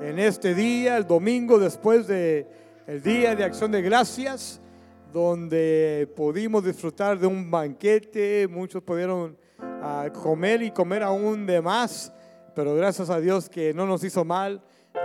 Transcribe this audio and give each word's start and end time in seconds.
en 0.00 0.18
este 0.18 0.54
día, 0.54 0.96
el 0.96 1.06
domingo 1.06 1.58
después 1.58 2.06
de 2.06 2.46
el 2.86 3.02
día 3.02 3.36
de 3.36 3.44
acción 3.44 3.70
de 3.70 3.82
gracias, 3.82 4.60
donde 5.12 6.10
pudimos 6.16 6.64
disfrutar 6.64 7.18
de 7.18 7.26
un 7.26 7.50
banquete, 7.50 8.48
muchos 8.48 8.82
pudieron 8.82 9.36
ah, 9.60 10.08
comer 10.22 10.62
y 10.62 10.70
comer 10.70 11.02
aún 11.02 11.46
de 11.46 11.60
más, 11.60 12.12
pero 12.54 12.74
gracias 12.74 13.10
a 13.10 13.20
Dios 13.20 13.50
que 13.50 13.74
no 13.74 13.86
nos 13.86 14.02
hizo 14.02 14.24
mal, 14.24 14.62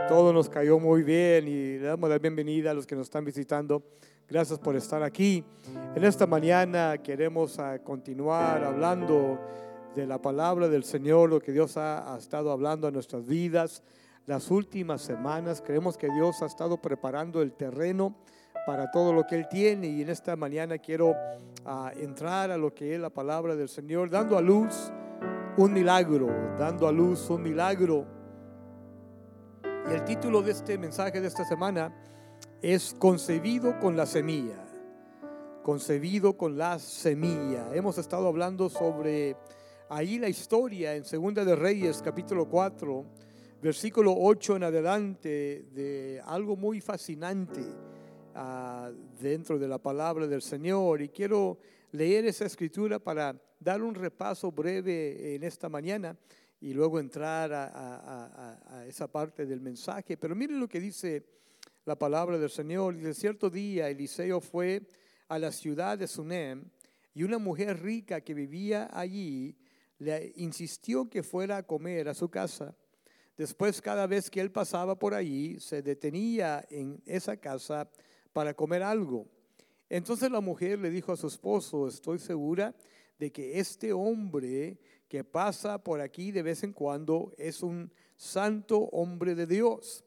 todo 0.08 0.31
nos 0.31 0.50
cayó 0.50 0.79
muy 0.79 1.04
bien 1.04 1.48
y 1.48 1.77
le 1.77 1.88
damos 1.88 2.09
la 2.09 2.18
bienvenida 2.18 2.71
a 2.71 2.73
los 2.73 2.88
que 2.88 2.96
nos 2.96 3.07
están 3.07 3.25
visitando. 3.25 3.84
Gracias 4.27 4.57
por 4.57 4.75
estar 4.75 5.04
aquí. 5.04 5.43
En 5.96 6.04
esta 6.04 6.25
mañana 6.25 6.98
queremos 7.04 7.59
ah, 7.59 7.80
continuar 7.84 8.64
hablando 8.64 9.39
de 9.93 10.07
la 10.07 10.21
palabra 10.21 10.70
del 10.70 10.84
Señor, 10.84 11.30
lo 11.30 11.39
que 11.39 11.52
Dios 11.52 11.75
ha, 11.77 12.14
ha 12.14 12.18
estado 12.18 12.52
hablando 12.52 12.88
a 12.88 12.91
nuestras 12.91 13.27
vidas 13.27 13.84
las 14.26 14.50
últimas 14.50 15.02
semanas. 15.02 15.62
Creemos 15.66 15.98
que 15.98 16.10
Dios 16.10 16.42
ha 16.42 16.46
estado 16.46 16.78
preparando 16.78 17.42
el 17.42 17.54
terreno 17.54 18.16
para 18.66 18.89
todo 18.89 19.14
lo 19.14 19.25
que 19.25 19.36
Él 19.36 19.47
tiene 19.47 19.88
y 19.88 20.02
en 20.02 20.10
esta 20.10 20.36
mañana 20.36 20.78
quiero 20.79 21.14
ah, 21.66 21.92
entrar 21.96 22.50
a 22.52 22.57
lo 22.57 22.74
que 22.74 22.96
es 22.96 23.00
la 23.00 23.11
palabra 23.11 23.56
del 23.56 23.69
Señor, 23.69 24.10
dando 24.10 24.38
a 24.38 24.42
luz 24.42 24.92
un 25.57 25.74
milagro, 25.74 26.28
dando 26.57 26.88
a 26.88 26.92
luz 26.92 27.30
un 27.30 27.43
milagro. 27.43 28.06
Y 29.89 29.93
el 29.93 30.04
título 30.04 30.42
de 30.42 30.52
este 30.52 30.78
mensaje 30.78 31.21
de 31.21 31.28
esta 31.28 31.46
semana 31.46 31.96
es 32.61 32.95
Concebido 32.97 33.80
con 33.80 33.95
la 33.95 34.08
semilla. 34.08 34.66
Concebido 35.61 36.36
con 36.36 36.58
la 36.58 36.80
semilla. 36.80 37.69
Hemos 37.73 38.00
estado 38.00 38.28
hablando 38.28 38.69
sobre 38.69 39.38
ahí 39.89 40.17
la 40.17 40.28
historia 40.28 40.95
en 40.95 41.05
Segunda 41.05 41.45
de 41.45 41.55
Reyes 41.55 42.02
capítulo 42.03 42.50
4 42.50 43.05
versículo 43.61 44.14
8 44.17 44.58
en 44.58 44.64
adelante 44.64 45.66
de 45.73 46.22
algo 46.25 46.55
muy 46.55 46.81
fascinante 46.81 47.61
ah, 48.36 48.91
dentro 49.19 49.57
de 49.57 49.67
la 49.67 49.77
palabra 49.77 50.27
del 50.27 50.41
Señor. 50.41 51.02
Y 51.02 51.09
quiero 51.09 51.57
leer 51.91 52.25
esa 52.25 52.45
escritura 52.45 52.99
para 52.99 53.35
dar 53.59 53.81
un 53.81 53.95
repaso 53.95 54.52
breve 54.52 55.35
en 55.35 55.43
esta 55.43 55.69
mañana 55.69 56.17
y 56.61 56.73
luego 56.73 56.99
entrar 56.99 57.52
a, 57.53 58.85
esa 58.88 59.07
parte 59.07 59.45
del 59.45 59.61
mensaje. 59.61 60.17
Pero 60.17 60.35
miren 60.35 60.59
lo 60.59 60.67
que 60.67 60.80
dice 60.80 61.23
la 61.85 61.97
palabra 61.97 62.37
del 62.37 62.49
Señor. 62.49 62.97
De 62.97 63.13
cierto 63.13 63.49
día 63.49 63.89
Eliseo 63.89 64.41
fue 64.41 64.81
a 65.27 65.39
la 65.39 65.52
ciudad 65.52 65.97
de 65.97 66.08
Sunem 66.08 66.63
y 67.13 67.23
una 67.23 67.37
mujer 67.37 67.81
rica 67.81 68.21
que 68.21 68.33
vivía 68.33 68.89
allí 68.91 69.55
le 69.97 70.33
insistió 70.35 71.09
que 71.09 71.23
fuera 71.23 71.58
a 71.58 71.63
comer 71.63 72.09
a 72.09 72.13
su 72.13 72.30
casa. 72.30 72.75
Después, 73.38 73.81
cada 73.81 74.08
vez 74.08 74.30
que 74.30 74.39
él 74.39 74.52
pasaba 74.52 74.97
por 74.97 75.14
allí, 75.14 75.59
se 75.59 75.81
detenía 75.81 76.66
en 76.69 77.02
esa 77.05 77.36
casa 77.36 77.89
para 78.31 78.53
comer 78.53 78.83
algo. 78.83 79.27
Entonces 79.89 80.31
la 80.31 80.42
mujer 80.42 80.80
le 80.80 80.89
dijo 80.89 81.11
a 81.11 81.17
su 81.17 81.27
esposo, 81.27 81.88
estoy 81.88 82.19
segura 82.19 82.73
de 83.19 83.31
que 83.31 83.59
este 83.59 83.94
hombre 83.94 84.80
que 85.08 85.23
pasa 85.23 85.81
por 85.83 86.02
aquí 86.02 86.31
de 86.31 86.44
vez 86.44 86.64
en 86.64 86.73
cuando 86.73 87.33
es 87.38 87.61
un 87.61 87.92
santo 88.16 88.80
hombre 88.92 89.36
de 89.36 89.45
Dios. 89.45 90.03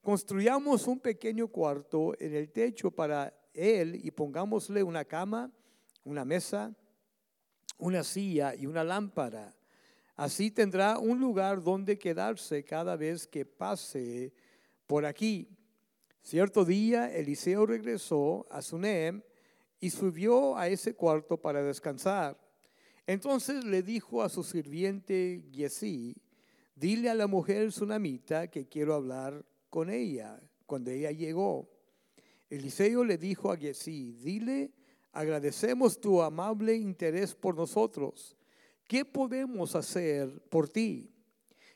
Construyamos 0.00 0.86
un 0.86 0.98
pequeño 0.98 1.48
cuarto 1.48 2.14
en 2.18 2.34
el 2.34 2.50
techo 2.50 2.90
para 2.90 3.34
él 3.52 4.00
y 4.02 4.10
pongámosle 4.10 4.82
una 4.82 5.04
cama, 5.04 5.52
una 6.04 6.24
mesa, 6.24 6.74
una 7.78 8.02
silla 8.02 8.54
y 8.54 8.66
una 8.66 8.82
lámpara. 8.82 9.54
Así 10.20 10.50
tendrá 10.50 10.98
un 10.98 11.18
lugar 11.18 11.62
donde 11.62 11.98
quedarse 11.98 12.62
cada 12.62 12.94
vez 12.94 13.26
que 13.26 13.46
pase 13.46 14.34
por 14.86 15.06
aquí. 15.06 15.48
Cierto 16.22 16.66
día 16.66 17.10
Eliseo 17.10 17.64
regresó 17.64 18.46
a 18.50 18.60
Sunem 18.60 19.22
y 19.80 19.88
subió 19.88 20.58
a 20.58 20.68
ese 20.68 20.92
cuarto 20.92 21.38
para 21.38 21.62
descansar. 21.62 22.38
Entonces 23.06 23.64
le 23.64 23.82
dijo 23.82 24.22
a 24.22 24.28
su 24.28 24.44
sirviente 24.44 25.42
Giesi, 25.50 26.14
dile 26.74 27.08
a 27.08 27.14
la 27.14 27.26
mujer 27.26 27.72
sunamita 27.72 28.48
que 28.48 28.68
quiero 28.68 28.92
hablar 28.92 29.42
con 29.70 29.88
ella 29.88 30.38
cuando 30.66 30.90
ella 30.90 31.12
llegó. 31.12 31.66
Eliseo 32.50 33.04
le 33.04 33.16
dijo 33.16 33.50
a 33.50 33.56
Giesi, 33.56 34.12
dile, 34.12 34.70
agradecemos 35.12 35.98
tu 35.98 36.20
amable 36.20 36.74
interés 36.74 37.34
por 37.34 37.56
nosotros 37.56 38.36
¿qué 38.90 39.04
podemos 39.04 39.76
hacer 39.76 40.42
por 40.48 40.68
ti? 40.68 41.14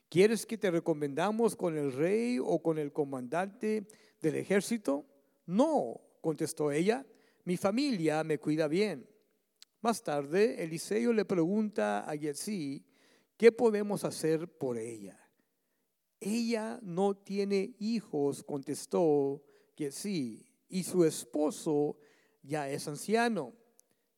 ¿Quieres 0.09 0.45
que 0.45 0.59
te 0.59 0.69
recomendamos 0.69 1.55
con 1.55 1.79
el 1.79 1.93
rey 1.93 2.41
o 2.41 2.61
con 2.61 2.77
el 2.77 2.93
comandante 2.93 3.87
del 4.21 4.35
ejército? 4.35 5.07
No, 5.47 6.01
contestó 6.21 6.73
ella, 6.73 7.07
mi 7.45 7.57
familia 7.57 8.25
me 8.25 8.41
cuida 8.41 8.67
bien. 8.67 9.09
Más 9.81 10.03
tarde, 10.03 10.61
Eliseo 10.65 11.13
le 11.13 11.25
pregunta 11.25 12.11
a 12.11 12.17
Yesí, 12.17 12.85
¿qué 13.37 13.53
podemos 13.53 14.03
hacer 14.03 14.49
por 14.49 14.77
ella? 14.77 15.17
Ella 16.19 16.81
no 16.83 17.17
tiene 17.17 17.77
hijos, 17.79 18.43
contestó 18.43 19.41
Yesí, 19.77 20.45
y 20.69 20.83
su 20.83 21.05
esposo 21.05 21.97
ya 22.43 22.69
es 22.69 22.89
anciano. 22.89 23.53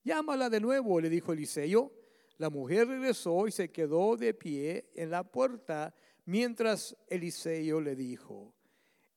Llámala 0.03 0.49
de 0.49 0.61
nuevo, 0.61 0.99
le 0.99 1.11
dijo 1.11 1.31
Eliseo. 1.31 1.96
La 2.37 2.49
mujer 2.49 2.87
regresó 2.87 3.47
y 3.47 3.51
se 3.51 3.71
quedó 3.71 4.15
de 4.15 4.33
pie 4.33 4.89
en 4.93 5.09
la 5.09 5.23
puerta 5.23 5.93
mientras 6.25 6.95
Eliseo 7.07 7.81
le 7.81 7.95
dijo, 7.95 8.53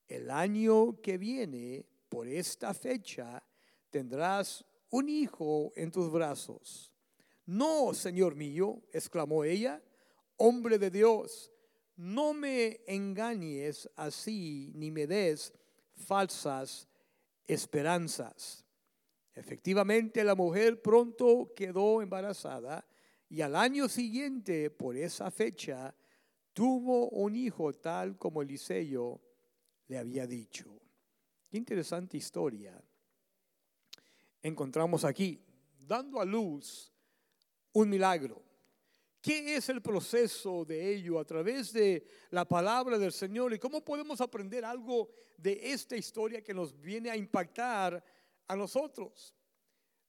el 0.08 0.30
año 0.30 1.00
que 1.00 1.18
viene, 1.18 1.84
por 2.08 2.26
esta 2.26 2.72
fecha, 2.72 3.42
tendrás 3.90 4.64
un 4.90 5.08
hijo 5.08 5.72
en 5.76 5.90
tus 5.90 6.10
brazos. 6.10 6.92
No, 7.46 7.92
Señor 7.94 8.34
mío, 8.34 8.82
exclamó 8.92 9.44
ella, 9.44 9.82
hombre 10.36 10.78
de 10.78 10.90
Dios, 10.90 11.52
no 11.96 12.32
me 12.32 12.80
engañes 12.86 13.88
así 13.96 14.72
ni 14.74 14.90
me 14.90 15.06
des 15.06 15.52
falsas 15.94 16.88
esperanzas. 17.46 18.64
Efectivamente, 19.34 20.24
la 20.24 20.34
mujer 20.34 20.80
pronto 20.80 21.52
quedó 21.54 22.02
embarazada 22.02 22.86
y 23.30 23.42
al 23.42 23.54
año 23.54 23.88
siguiente, 23.88 24.70
por 24.70 24.96
esa 24.96 25.30
fecha, 25.30 25.94
tuvo 26.52 27.10
un 27.10 27.36
hijo 27.36 27.72
tal 27.72 28.18
como 28.18 28.42
Eliseo 28.42 29.22
le 29.86 29.98
había 29.98 30.26
dicho. 30.26 30.80
Qué 31.48 31.56
interesante 31.56 32.16
historia. 32.16 32.82
Encontramos 34.42 35.04
aquí, 35.04 35.40
dando 35.78 36.20
a 36.20 36.24
luz 36.24 36.92
un 37.72 37.88
milagro. 37.88 38.42
¿Qué 39.20 39.54
es 39.54 39.68
el 39.68 39.80
proceso 39.80 40.64
de 40.64 40.92
ello 40.92 41.20
a 41.20 41.24
través 41.24 41.72
de 41.72 42.04
la 42.30 42.44
palabra 42.44 42.98
del 42.98 43.12
Señor? 43.12 43.54
¿Y 43.54 43.60
cómo 43.60 43.84
podemos 43.84 44.20
aprender 44.20 44.64
algo 44.64 45.10
de 45.36 45.60
esta 45.62 45.96
historia 45.96 46.42
que 46.42 46.54
nos 46.54 46.76
viene 46.80 47.10
a 47.10 47.16
impactar 47.16 48.02
a 48.48 48.56
nosotros? 48.56 49.36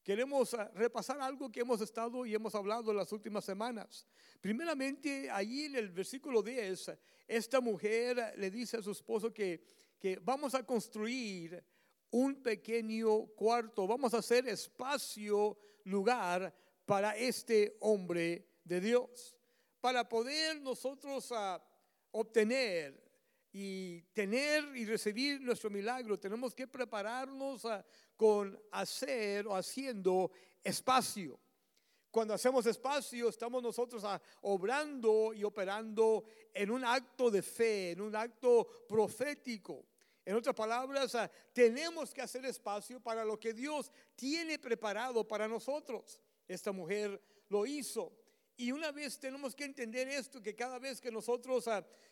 Queremos 0.03 0.53
ah, 0.55 0.71
repasar 0.73 1.21
algo 1.21 1.51
que 1.51 1.59
hemos 1.59 1.79
estado 1.81 2.25
y 2.25 2.33
hemos 2.33 2.55
hablado 2.55 2.89
en 2.91 2.97
las 2.97 3.11
últimas 3.11 3.45
semanas. 3.45 4.07
Primeramente, 4.39 5.29
allí 5.29 5.65
en 5.65 5.75
el 5.75 5.89
versículo 5.89 6.41
10, 6.41 6.91
esta 7.27 7.61
mujer 7.61 8.33
le 8.37 8.49
dice 8.49 8.77
a 8.77 8.81
su 8.81 8.91
esposo 8.91 9.31
que, 9.31 9.63
que 9.99 10.17
vamos 10.17 10.55
a 10.55 10.65
construir 10.65 11.63
un 12.09 12.41
pequeño 12.41 13.27
cuarto, 13.27 13.85
vamos 13.85 14.13
a 14.13 14.17
hacer 14.17 14.47
espacio, 14.47 15.57
lugar 15.83 16.53
para 16.85 17.15
este 17.15 17.77
hombre 17.79 18.47
de 18.63 18.81
Dios, 18.81 19.37
para 19.79 20.07
poder 20.09 20.59
nosotros 20.61 21.31
ah, 21.31 21.63
obtener 22.11 23.01
y 23.53 24.01
tener 24.13 24.75
y 24.75 24.85
recibir 24.85 25.41
nuestro 25.41 25.69
milagro, 25.69 26.17
tenemos 26.17 26.55
que 26.55 26.67
prepararnos 26.67 27.65
a, 27.65 27.85
con 28.21 28.55
hacer 28.69 29.47
o 29.47 29.55
haciendo 29.55 30.29
espacio. 30.63 31.39
Cuando 32.11 32.35
hacemos 32.35 32.63
espacio, 32.67 33.27
estamos 33.29 33.63
nosotros 33.63 34.03
obrando 34.43 35.33
y 35.33 35.43
operando 35.43 36.23
en 36.53 36.69
un 36.69 36.85
acto 36.85 37.31
de 37.31 37.41
fe, 37.41 37.93
en 37.93 38.01
un 38.01 38.15
acto 38.15 38.85
profético. 38.87 39.87
En 40.23 40.35
otras 40.35 40.55
palabras, 40.55 41.17
tenemos 41.51 42.13
que 42.13 42.21
hacer 42.21 42.45
espacio 42.45 42.99
para 42.99 43.25
lo 43.25 43.39
que 43.39 43.55
Dios 43.55 43.91
tiene 44.15 44.59
preparado 44.59 45.27
para 45.27 45.47
nosotros. 45.47 46.19
Esta 46.47 46.71
mujer 46.71 47.19
lo 47.49 47.65
hizo. 47.65 48.15
Y 48.55 48.71
una 48.71 48.91
vez 48.91 49.17
tenemos 49.17 49.55
que 49.55 49.63
entender 49.63 50.07
esto, 50.09 50.43
que 50.43 50.53
cada 50.53 50.77
vez 50.77 51.01
que 51.01 51.09
nosotros 51.09 51.65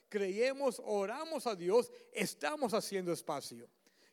creemos, 0.07 0.81
oramos 0.83 1.45
a 1.45 1.55
Dios, 1.55 1.91
estamos 2.11 2.73
haciendo 2.73 3.13
espacio. 3.13 3.69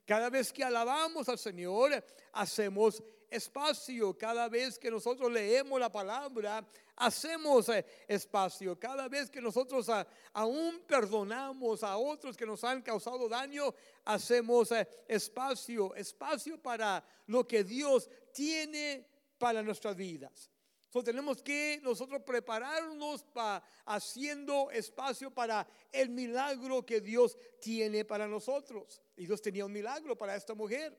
Cada 0.06 0.30
vez 0.30 0.52
que 0.52 0.62
alabamos 0.62 1.28
al 1.28 1.38
Señor, 1.38 2.04
hacemos 2.32 3.02
espacio. 3.28 4.16
Cada 4.16 4.48
vez 4.48 4.78
que 4.78 4.90
nosotros 4.90 5.30
leemos 5.32 5.80
la 5.80 5.90
palabra, 5.90 6.64
hacemos 6.94 7.68
eh, 7.68 7.84
espacio. 8.06 8.78
Cada 8.78 9.08
vez 9.08 9.28
que 9.28 9.40
nosotros 9.40 9.88
ah, 9.88 10.06
aún 10.32 10.80
perdonamos 10.86 11.82
a 11.82 11.96
otros 11.96 12.36
que 12.36 12.46
nos 12.46 12.62
han 12.62 12.82
causado 12.82 13.28
daño, 13.28 13.74
hacemos 14.04 14.70
eh, 14.70 14.86
espacio. 15.08 15.94
Espacio 15.96 16.62
para 16.62 17.04
lo 17.26 17.46
que 17.46 17.64
Dios 17.64 18.08
tiene 18.32 19.04
para 19.38 19.62
nuestras 19.62 19.96
vidas. 19.96 20.50
Tenemos 21.04 21.42
que 21.42 21.78
nosotros 21.82 22.22
prepararnos 22.22 23.22
para 23.24 23.62
haciendo 23.84 24.70
espacio 24.70 25.30
para 25.30 25.66
el 25.92 26.08
milagro 26.08 26.86
que 26.86 27.02
Dios 27.02 27.36
tiene 27.60 28.06
para 28.06 28.26
nosotros. 28.26 29.02
Y 29.16 29.26
Dios 29.26 29.40
tenía 29.40 29.64
un 29.64 29.72
milagro 29.72 30.16
para 30.16 30.36
esta 30.36 30.54
mujer. 30.54 30.96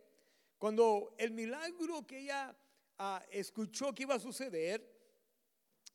Cuando 0.57 1.13
el 1.17 1.31
milagro 1.31 2.05
que 2.05 2.19
ella 2.19 2.55
ah, 2.97 3.23
escuchó 3.31 3.93
que 3.93 4.03
iba 4.03 4.15
a 4.15 4.19
suceder 4.19 4.95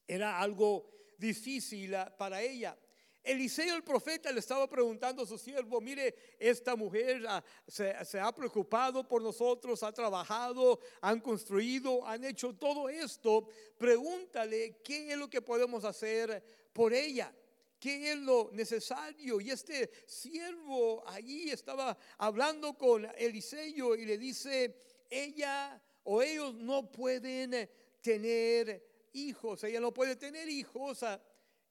era 0.07 0.39
algo 0.39 0.89
difícil 1.19 1.95
ah, 1.95 2.15
para 2.17 2.41
ella. 2.41 2.79
Eliseo 3.25 3.77
el 3.77 3.85
profeta 3.85 4.33
le 4.33 4.41
estaba 4.41 4.69
preguntando 4.69 5.23
a 5.23 5.27
su 5.27 5.39
siervo, 5.39 5.81
mire, 5.81 6.15
esta 6.41 6.75
mujer 6.75 7.25
ah, 7.29 7.43
se, 7.69 8.21
ha 8.21 8.33
preocupado 8.35 9.07
por 9.07 9.23
nosotros, 9.23 9.83
ha 9.83 9.93
trabajado, 9.93 10.81
han 11.01 11.21
construido, 11.21 12.05
han 12.07 12.25
hecho 12.25 12.55
todo 12.55 12.89
esto. 12.89 13.47
Pregúntale 13.79 14.81
qué 14.83 15.13
es 15.13 15.19
lo 15.19 15.31
que 15.31 15.41
podemos 15.41 15.85
hacer 15.85 16.43
por 16.73 16.93
ella. 16.93 17.33
¿Qué 17.83 18.13
es 18.13 18.19
lo 18.19 18.49
necesario? 18.53 19.41
Y 19.41 19.51
este 19.51 19.91
siervo 20.07 21.03
allí 21.05 21.51
estaba 21.51 21.99
hablando 22.17 22.79
con 22.79 23.05
Eliseo 23.17 23.97
y 23.97 24.05
le 24.05 24.19
dice, 24.19 24.77
ella 25.11 25.83
o 26.05 26.23
ellos 26.23 26.55
no 26.55 26.93
pueden 26.93 27.69
tener 28.01 29.09
hijos, 29.15 29.65
ella 29.65 29.81
no 29.81 29.93
puede 29.93 30.15
tener 30.15 30.49
hijos. 30.49 31.03
Ah, 31.03 31.21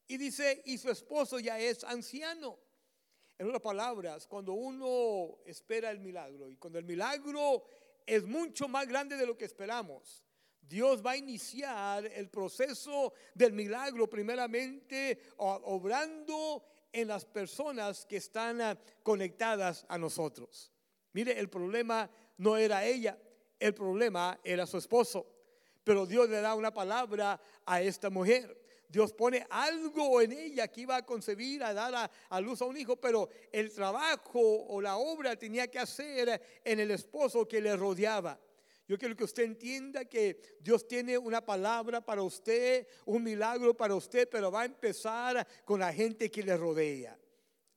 y 0.05 0.17
dice, 0.17 0.61
y 0.65 0.77
su 0.77 0.91
esposo 0.91 1.39
ya 1.39 1.57
es 1.57 1.81
anciano. 1.85 2.59
En 3.37 3.47
otras 3.47 3.61
palabras, 3.61 4.27
cuando 4.27 4.51
uno 4.51 5.37
espera 5.45 5.91
el 5.91 6.01
milagro 6.01 6.49
y 6.49 6.57
cuando 6.57 6.77
el 6.77 6.83
milagro 6.83 7.63
es 8.05 8.25
mucho 8.25 8.67
más 8.67 8.85
grande 8.85 9.15
de 9.15 9.25
lo 9.25 9.37
que 9.37 9.45
esperamos, 9.45 10.25
Dios 10.71 11.05
va 11.05 11.11
a 11.11 11.17
iniciar 11.17 12.05
el 12.05 12.29
proceso 12.29 13.13
del 13.35 13.51
milagro 13.51 14.09
primeramente 14.09 15.19
obrando 15.35 16.63
en 16.93 17.09
las 17.09 17.25
personas 17.25 18.05
que 18.05 18.15
están 18.15 18.61
ah, 18.61 18.79
conectadas 19.03 19.85
a 19.89 19.97
nosotros. 19.97 20.71
Mire, 21.11 21.37
el 21.37 21.49
problema 21.49 22.09
no 22.37 22.55
era 22.55 22.85
ella, 22.85 23.17
el 23.59 23.73
problema 23.73 24.39
era 24.45 24.65
su 24.65 24.77
esposo. 24.77 25.27
Pero 25.83 26.05
Dios 26.05 26.29
le 26.29 26.39
da 26.39 26.55
una 26.55 26.73
palabra 26.73 27.41
a 27.65 27.81
esta 27.81 28.09
mujer. 28.09 28.57
Dios 28.87 29.11
pone 29.11 29.45
algo 29.49 30.21
en 30.21 30.31
ella 30.31 30.69
que 30.69 30.81
iba 30.81 30.95
a 30.95 31.05
concebir, 31.05 31.65
a 31.65 31.73
dar 31.73 32.09
a, 32.29 32.39
luz 32.39 32.61
a 32.61 32.65
un 32.65 32.77
hijo, 32.77 32.95
pero 32.95 33.27
el 33.51 33.73
trabajo 33.73 34.39
o 34.39 34.79
la 34.79 34.95
obra 34.95 35.35
tenía 35.35 35.69
que 35.69 35.79
hacer 35.79 36.61
en 36.63 36.79
el 36.79 36.91
esposo 36.91 37.45
que 37.45 37.59
le 37.59 37.75
rodeaba. 37.75 38.39
Yo 38.87 38.97
quiero 38.97 39.15
que 39.15 39.23
usted 39.23 39.43
entienda 39.43 40.05
que 40.05 40.57
Dios 40.59 40.87
tiene 40.87 41.17
una 41.17 41.45
palabra 41.45 42.01
para 42.01 42.21
usted, 42.23 42.87
un 43.05 43.23
milagro 43.23 43.75
para 43.75 43.95
usted, 43.95 44.27
pero 44.29 44.51
va 44.51 44.61
a 44.61 44.65
empezar 44.65 45.47
con 45.63 45.79
la 45.79 45.93
gente 45.93 46.29
que 46.29 46.43
le 46.43 46.57
rodea. 46.57 47.17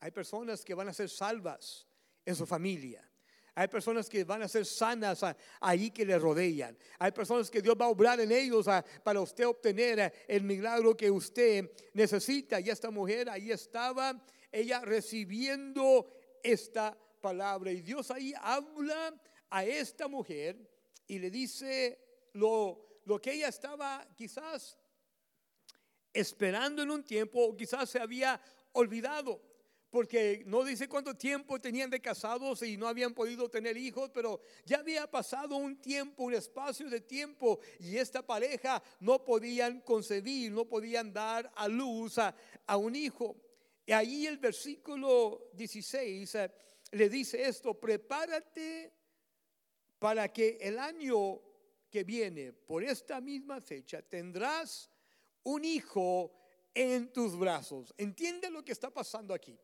Hay 0.01 0.11
personas 0.11 0.65
que 0.65 0.75
van 0.75 0.89
a 0.89 0.93
ser 0.93 1.09
salvas 1.09 1.87
en 2.25 2.35
su 2.35 2.47
familia. 2.47 3.09
Hay 3.57 3.69
personas 3.69 4.09
que 4.09 4.25
van 4.25 4.43
a 4.43 4.49
ser 4.49 4.67
sanas 4.67 5.25
ahí 5.61 5.91
que 5.91 6.05
le 6.05 6.19
rodean. 6.19 6.77
Hay 6.99 7.13
personas 7.13 7.49
que 7.49 7.63
Dios 7.63 7.77
va 7.81 7.85
a 7.85 7.89
obrar 7.89 8.19
en 8.19 8.33
ellos 8.33 8.67
para 9.05 9.21
usted 9.21 9.47
obtener 9.47 10.13
el 10.27 10.43
milagro 10.43 10.97
que 10.97 11.09
usted 11.11 11.71
necesita. 11.93 12.59
Y 12.59 12.71
esta 12.71 12.91
mujer 12.91 13.31
ahí 13.31 13.53
estaba, 13.53 14.21
ella 14.51 14.81
recibiendo 14.81 16.11
esta 16.43 16.99
palabra. 17.21 17.71
Y 17.71 17.81
Dios 17.81 18.11
ahí 18.11 18.35
habla 18.41 19.15
a 19.49 19.65
esta 19.65 20.09
mujer 20.09 20.57
y 21.07 21.19
le 21.19 21.31
dice 21.31 21.99
lo, 22.35 23.01
lo 23.05 23.21
que 23.21 23.33
ella 23.33 23.49
estaba 23.49 24.07
quizás 24.17 24.79
esperando 26.13 26.83
en 26.83 26.91
un 26.91 27.05
tiempo 27.05 27.45
o 27.45 27.57
quizás 27.57 27.91
se 27.91 27.99
había 27.99 28.41
olvidado 28.73 29.41
porque 29.95 30.43
no 30.47 30.65
dice 30.65 30.89
cuánto 30.89 31.15
tiempo 31.15 31.61
tenían 31.61 31.89
de 31.89 32.01
casados 32.01 32.65
y 32.65 32.77
no 32.77 32.89
habían 32.89 33.15
podido 33.15 33.49
tener 33.49 33.77
hijos, 33.77 34.11
pero 34.13 34.41
ya 34.67 34.79
había 34.79 35.09
pasado 35.09 35.55
un 35.55 35.81
tiempo, 35.81 36.25
un 36.25 36.35
espacio 36.35 36.91
de 36.91 37.01
tiempo 37.01 37.61
y 37.79 37.97
esta 37.97 38.27
pareja 38.27 38.83
no 38.99 39.25
podían 39.25 39.83
concebir, 39.83 40.51
no 40.51 40.65
podían 40.65 41.13
dar 41.13 41.49
a 41.55 41.69
luz 41.69 42.19
a, 42.19 42.35
un 42.77 42.97
hijo. 42.97 43.37
Y 43.87 43.93
ahí 43.93 44.27
el 44.27 44.39
versículo 44.39 45.53
16 45.53 46.35
eh, 46.35 46.51
le 46.91 47.09
dice 47.09 47.47
esto, 47.47 47.79
prepárate 47.79 48.93
para 50.05 50.31
que 50.31 50.59
el 50.61 50.79
año 50.79 51.41
que 51.91 52.05
viene, 52.05 52.53
por 52.53 52.85
esta 52.85 53.23
misma 53.23 53.59
fecha, 53.63 54.03
tendrás 54.03 54.91
un 55.45 55.65
hijo 55.65 56.31
en 56.75 57.11
tus 57.11 57.35
brazos. 57.39 57.95
Entiende 57.97 58.51
lo 58.51 58.63
que 58.63 58.73
está 58.73 58.91
pasando 58.91 59.33
aquí 59.33 59.59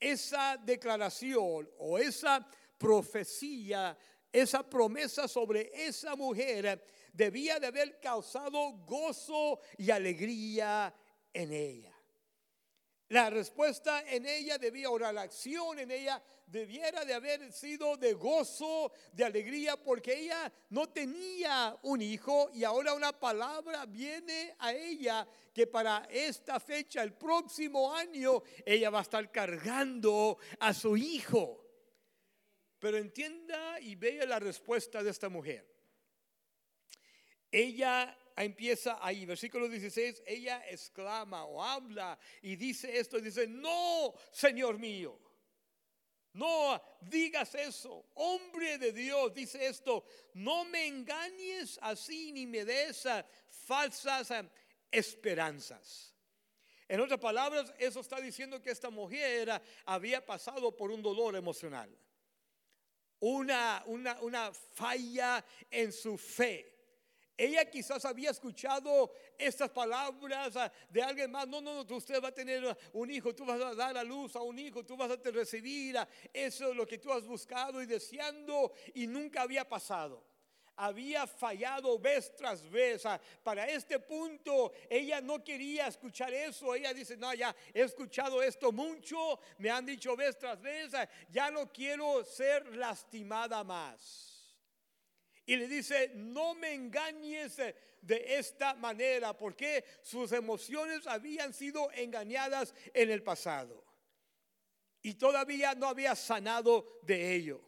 esa 0.00 0.56
declaración 0.56 1.70
o 1.76 1.98
esa 1.98 2.48
profecía, 2.78 3.94
esa 4.32 4.62
promesa 4.62 5.28
sobre 5.28 5.70
esa 5.74 6.16
mujer 6.16 6.82
debía 7.12 7.60
de 7.60 7.66
haber 7.66 8.00
causado 8.00 8.72
gozo 8.86 9.60
y 9.76 9.90
alegría 9.90 10.94
en 11.30 11.52
ella. 11.52 11.94
La 13.08 13.28
respuesta 13.28 14.02
en 14.10 14.24
ella 14.24 14.56
debía, 14.56 14.88
o 14.90 14.98
la 14.98 15.20
acción 15.20 15.78
en 15.78 15.90
ella 15.90 16.22
debiera 16.46 17.04
de 17.04 17.14
haber 17.14 17.52
sido 17.52 17.96
de 17.96 18.12
gozo, 18.14 18.92
de 19.12 19.24
alegría, 19.24 19.76
porque 19.76 20.14
ella 20.20 20.52
no 20.70 20.88
tenía 20.88 21.76
un 21.82 22.02
hijo 22.02 22.50
y 22.52 22.64
ahora 22.64 22.94
una 22.94 23.18
palabra 23.18 23.86
viene 23.86 24.54
a 24.58 24.72
ella 24.72 25.26
que 25.52 25.66
para 25.66 26.06
esta 26.10 26.58
fecha, 26.60 27.02
el 27.02 27.14
próximo 27.14 27.92
año, 27.92 28.42
ella 28.64 28.90
va 28.90 28.98
a 29.00 29.02
estar 29.02 29.30
cargando 29.30 30.38
a 30.58 30.74
su 30.74 30.96
hijo. 30.96 31.64
Pero 32.78 32.98
entienda 32.98 33.80
y 33.80 33.94
vea 33.94 34.26
la 34.26 34.38
respuesta 34.38 35.02
de 35.02 35.10
esta 35.10 35.28
mujer. 35.28 35.66
Ella 37.50 38.18
empieza 38.36 38.98
ahí, 39.00 39.24
versículo 39.24 39.68
16, 39.68 40.24
ella 40.26 40.62
exclama 40.68 41.44
o 41.44 41.62
habla 41.62 42.18
y 42.42 42.56
dice 42.56 42.98
esto, 42.98 43.20
dice, 43.20 43.46
no, 43.46 44.12
Señor 44.32 44.78
mío. 44.78 45.23
No 46.34 46.82
digas 47.00 47.54
eso, 47.54 48.06
hombre 48.14 48.76
de 48.78 48.92
Dios, 48.92 49.32
dice 49.32 49.66
esto, 49.66 50.04
no 50.34 50.64
me 50.64 50.84
engañes 50.88 51.78
así 51.80 52.32
ni 52.32 52.44
me 52.44 52.64
des 52.64 53.06
falsas 53.48 54.32
eh, 54.32 54.50
esperanzas. 54.90 56.12
En 56.88 57.00
otras 57.00 57.20
palabras, 57.20 57.72
eso 57.78 58.00
está 58.00 58.20
diciendo 58.20 58.60
que 58.60 58.72
esta 58.72 58.90
mujer 58.90 59.62
había 59.86 60.26
pasado 60.26 60.76
por 60.76 60.90
un 60.90 61.02
dolor 61.02 61.36
emocional, 61.36 61.88
una, 63.20 63.84
una, 63.86 64.20
una 64.20 64.52
falla 64.52 65.44
en 65.70 65.92
su 65.92 66.18
fe. 66.18 66.73
Ella 67.36 67.64
quizás 67.68 68.04
había 68.04 68.30
escuchado 68.30 69.12
estas 69.36 69.70
palabras 69.70 70.56
ah, 70.56 70.70
de 70.88 71.02
alguien 71.02 71.30
más. 71.30 71.48
No, 71.48 71.60
no, 71.60 71.82
no, 71.82 71.96
usted 71.96 72.22
va 72.22 72.28
a 72.28 72.34
tener 72.34 72.76
un 72.92 73.10
hijo, 73.10 73.34
tú 73.34 73.44
vas 73.44 73.60
a 73.60 73.74
dar 73.74 73.96
a 73.96 74.04
luz 74.04 74.36
a 74.36 74.40
un 74.40 74.58
hijo, 74.58 74.84
tú 74.84 74.96
vas 74.96 75.10
a 75.10 75.30
recibir 75.30 75.96
eso 76.32 76.70
es 76.70 76.76
lo 76.76 76.86
que 76.86 76.98
tú 76.98 77.12
has 77.12 77.24
buscado 77.24 77.82
y 77.82 77.86
deseando 77.86 78.72
y 78.94 79.06
nunca 79.06 79.42
había 79.42 79.68
pasado. 79.68 80.24
Había 80.76 81.26
fallado 81.26 81.98
vez 82.00 82.34
tras 82.34 82.68
vez. 82.68 83.06
Ah, 83.06 83.20
para 83.42 83.68
este 83.68 84.00
punto, 84.00 84.72
ella 84.90 85.20
no 85.20 85.42
quería 85.42 85.86
escuchar 85.86 86.32
eso. 86.34 86.74
Ella 86.74 86.92
dice, 86.92 87.16
no, 87.16 87.32
ya 87.32 87.54
he 87.72 87.82
escuchado 87.82 88.42
esto 88.42 88.72
mucho, 88.72 89.38
me 89.58 89.70
han 89.70 89.86
dicho 89.86 90.16
vez 90.16 90.36
tras 90.36 90.60
vez, 90.60 90.92
ah, 90.94 91.08
ya 91.30 91.50
no 91.50 91.70
quiero 91.72 92.24
ser 92.24 92.76
lastimada 92.76 93.62
más. 93.62 94.33
Y 95.46 95.56
le 95.56 95.68
dice, 95.68 96.12
no 96.14 96.54
me 96.54 96.72
engañes 96.72 97.56
de 97.56 98.38
esta 98.38 98.74
manera, 98.74 99.36
porque 99.36 99.84
sus 100.02 100.32
emociones 100.32 101.06
habían 101.06 101.52
sido 101.52 101.90
engañadas 101.92 102.74
en 102.92 103.10
el 103.10 103.22
pasado. 103.22 103.84
Y 105.02 105.14
todavía 105.14 105.74
no 105.74 105.88
había 105.88 106.14
sanado 106.14 107.00
de 107.02 107.34
ello. 107.34 107.60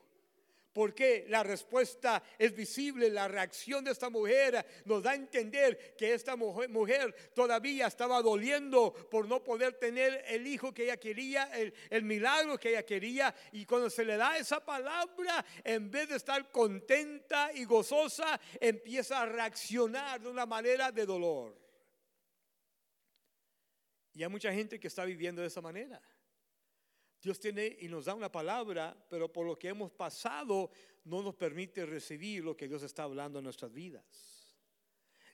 Porque 0.76 1.24
la 1.30 1.42
respuesta 1.42 2.22
es 2.38 2.54
visible, 2.54 3.08
la 3.08 3.28
reacción 3.28 3.82
de 3.82 3.92
esta 3.92 4.10
mujer 4.10 4.62
nos 4.84 5.02
da 5.02 5.12
a 5.12 5.14
entender 5.14 5.96
que 5.96 6.12
esta 6.12 6.36
mujer, 6.36 7.14
todavía 7.32 7.86
estaba 7.86 8.20
doliendo 8.20 8.92
por 9.10 9.26
no 9.26 9.42
poder 9.42 9.78
tener 9.78 10.22
el 10.28 10.46
hijo 10.46 10.74
que 10.74 10.82
ella 10.82 10.98
quería, 10.98 11.44
el, 11.88 12.02
milagro 12.02 12.58
que 12.58 12.68
ella 12.68 12.84
quería. 12.84 13.34
Y 13.52 13.64
cuando 13.64 13.88
se 13.88 14.04
le 14.04 14.18
da 14.18 14.36
esa 14.36 14.62
palabra, 14.62 15.42
en 15.64 15.90
vez 15.90 16.10
de 16.10 16.16
estar 16.16 16.50
contenta 16.50 17.50
y 17.54 17.64
gozosa, 17.64 18.38
empieza 18.60 19.22
a 19.22 19.24
reaccionar 19.24 20.20
de 20.20 20.28
una 20.28 20.44
manera 20.44 20.92
de 20.92 21.06
dolor. 21.06 21.56
Y 24.12 24.22
hay 24.22 24.28
mucha 24.28 24.52
gente 24.52 24.78
que 24.78 24.88
está 24.88 25.06
viviendo 25.06 25.40
de 25.40 25.48
esa 25.48 25.62
manera. 25.62 26.02
Dios 27.22 27.40
tiene 27.40 27.76
y 27.80 27.88
nos 27.88 28.04
da 28.04 28.14
una 28.14 28.30
palabra, 28.30 28.96
pero 29.08 29.32
por 29.32 29.46
lo 29.46 29.58
que 29.58 29.68
hemos 29.68 29.90
pasado 29.90 30.70
no 31.04 31.22
nos 31.22 31.34
permite 31.34 31.86
recibir 31.86 32.44
lo 32.44 32.56
que 32.56 32.68
Dios 32.68 32.82
está 32.82 33.04
hablando 33.04 33.38
en 33.38 33.44
nuestras 33.44 33.72
vidas. 33.72 34.35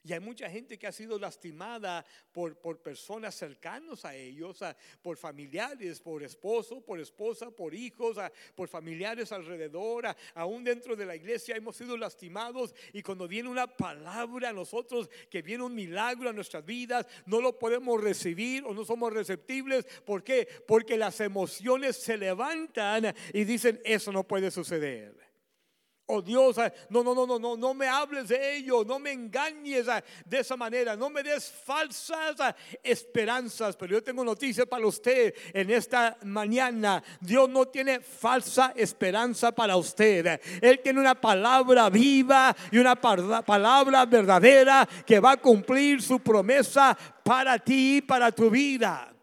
Y 0.05 0.11
hay 0.11 0.19
mucha 0.19 0.49
gente 0.49 0.77
que 0.77 0.85
ha 0.85 0.91
sido 0.91 1.17
lastimada 1.17 2.05
por, 2.33 2.57
por 2.57 2.81
personas 2.81 3.35
cercanos 3.35 4.03
a 4.03 4.13
ellos, 4.13 4.59
por 5.01 5.15
familiares, 5.15 6.01
por 6.01 6.23
esposo, 6.23 6.81
por 6.81 6.99
esposa, 6.99 7.51
por 7.51 7.73
hijos, 7.73 8.17
por 8.53 8.67
familiares 8.67 9.31
alrededor, 9.31 10.05
aún 10.35 10.63
dentro 10.65 10.97
de 10.97 11.05
la 11.05 11.15
iglesia 11.15 11.55
hemos 11.55 11.77
sido 11.77 11.95
lastimados. 11.95 12.75
Y 12.91 13.01
cuando 13.01 13.29
viene 13.29 13.47
una 13.47 13.67
palabra 13.67 14.49
a 14.49 14.53
nosotros, 14.53 15.09
que 15.29 15.41
viene 15.41 15.63
un 15.63 15.73
milagro 15.73 16.29
a 16.29 16.33
nuestras 16.33 16.65
vidas, 16.65 17.05
no 17.25 17.39
lo 17.39 17.57
podemos 17.57 18.01
recibir 18.01 18.65
o 18.65 18.73
no 18.73 18.83
somos 18.83 19.13
receptibles. 19.13 19.85
¿Por 20.05 20.21
qué? 20.21 20.47
Porque 20.67 20.97
las 20.97 21.21
emociones 21.21 21.95
se 21.95 22.17
levantan 22.17 23.15
y 23.33 23.45
dicen, 23.45 23.79
eso 23.85 24.11
no 24.11 24.25
puede 24.25 24.51
suceder. 24.51 25.22
Dios, 26.21 26.57
no, 26.89 27.03
no, 27.03 27.13
no, 27.13 27.25
no, 27.25 27.39
no, 27.39 27.57
no 27.57 27.73
me 27.73 27.87
hables 27.87 28.27
de 28.27 28.57
ello, 28.57 28.83
no 28.85 28.99
me 28.99 29.11
engañes 29.11 29.87
ah, 29.87 30.03
de 30.25 30.39
esa 30.39 30.55
manera, 30.55 30.95
no 30.95 31.09
me 31.09 31.23
des 31.23 31.51
falsas 31.51 32.39
ah, 32.39 32.55
esperanzas. 32.83 33.75
Pero 33.75 33.93
yo 33.93 34.03
tengo 34.03 34.23
noticias 34.23 34.67
para 34.67 34.85
usted 34.85 35.33
en 35.53 35.69
esta 35.71 36.17
mañana. 36.23 37.03
Dios 37.19 37.49
no 37.49 37.67
tiene 37.67 37.99
falsa 37.99 38.73
esperanza 38.75 39.51
para 39.51 39.75
usted. 39.75 40.39
Él 40.61 40.79
tiene 40.79 40.99
una 40.99 41.15
palabra 41.15 41.89
viva 41.89 42.55
y 42.71 42.77
una 42.77 42.95
palabra 42.95 44.05
verdadera 44.05 44.87
que 45.05 45.19
va 45.19 45.31
a 45.31 45.37
cumplir 45.37 46.01
su 46.01 46.19
promesa 46.19 46.97
para 47.23 47.57
ti 47.59 47.97
y 47.97 48.01
para 48.01 48.31
tu 48.31 48.49
vida. 48.49 49.13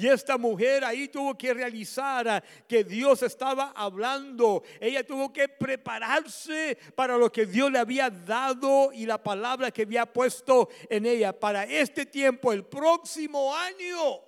Y 0.00 0.08
esta 0.08 0.38
mujer 0.38 0.82
ahí 0.82 1.08
tuvo 1.08 1.36
que 1.36 1.52
realizar 1.52 2.26
ah, 2.26 2.42
que 2.66 2.84
Dios 2.84 3.22
estaba 3.22 3.72
hablando. 3.76 4.62
Ella 4.80 5.06
tuvo 5.06 5.30
que 5.30 5.46
prepararse 5.46 6.78
para 6.94 7.18
lo 7.18 7.30
que 7.30 7.44
Dios 7.44 7.70
le 7.70 7.78
había 7.78 8.08
dado 8.08 8.94
y 8.94 9.04
la 9.04 9.22
palabra 9.22 9.70
que 9.70 9.82
había 9.82 10.06
puesto 10.06 10.70
en 10.88 11.04
ella. 11.04 11.38
Para 11.38 11.64
este 11.64 12.06
tiempo, 12.06 12.50
el 12.50 12.64
próximo 12.64 13.54
año, 13.54 14.22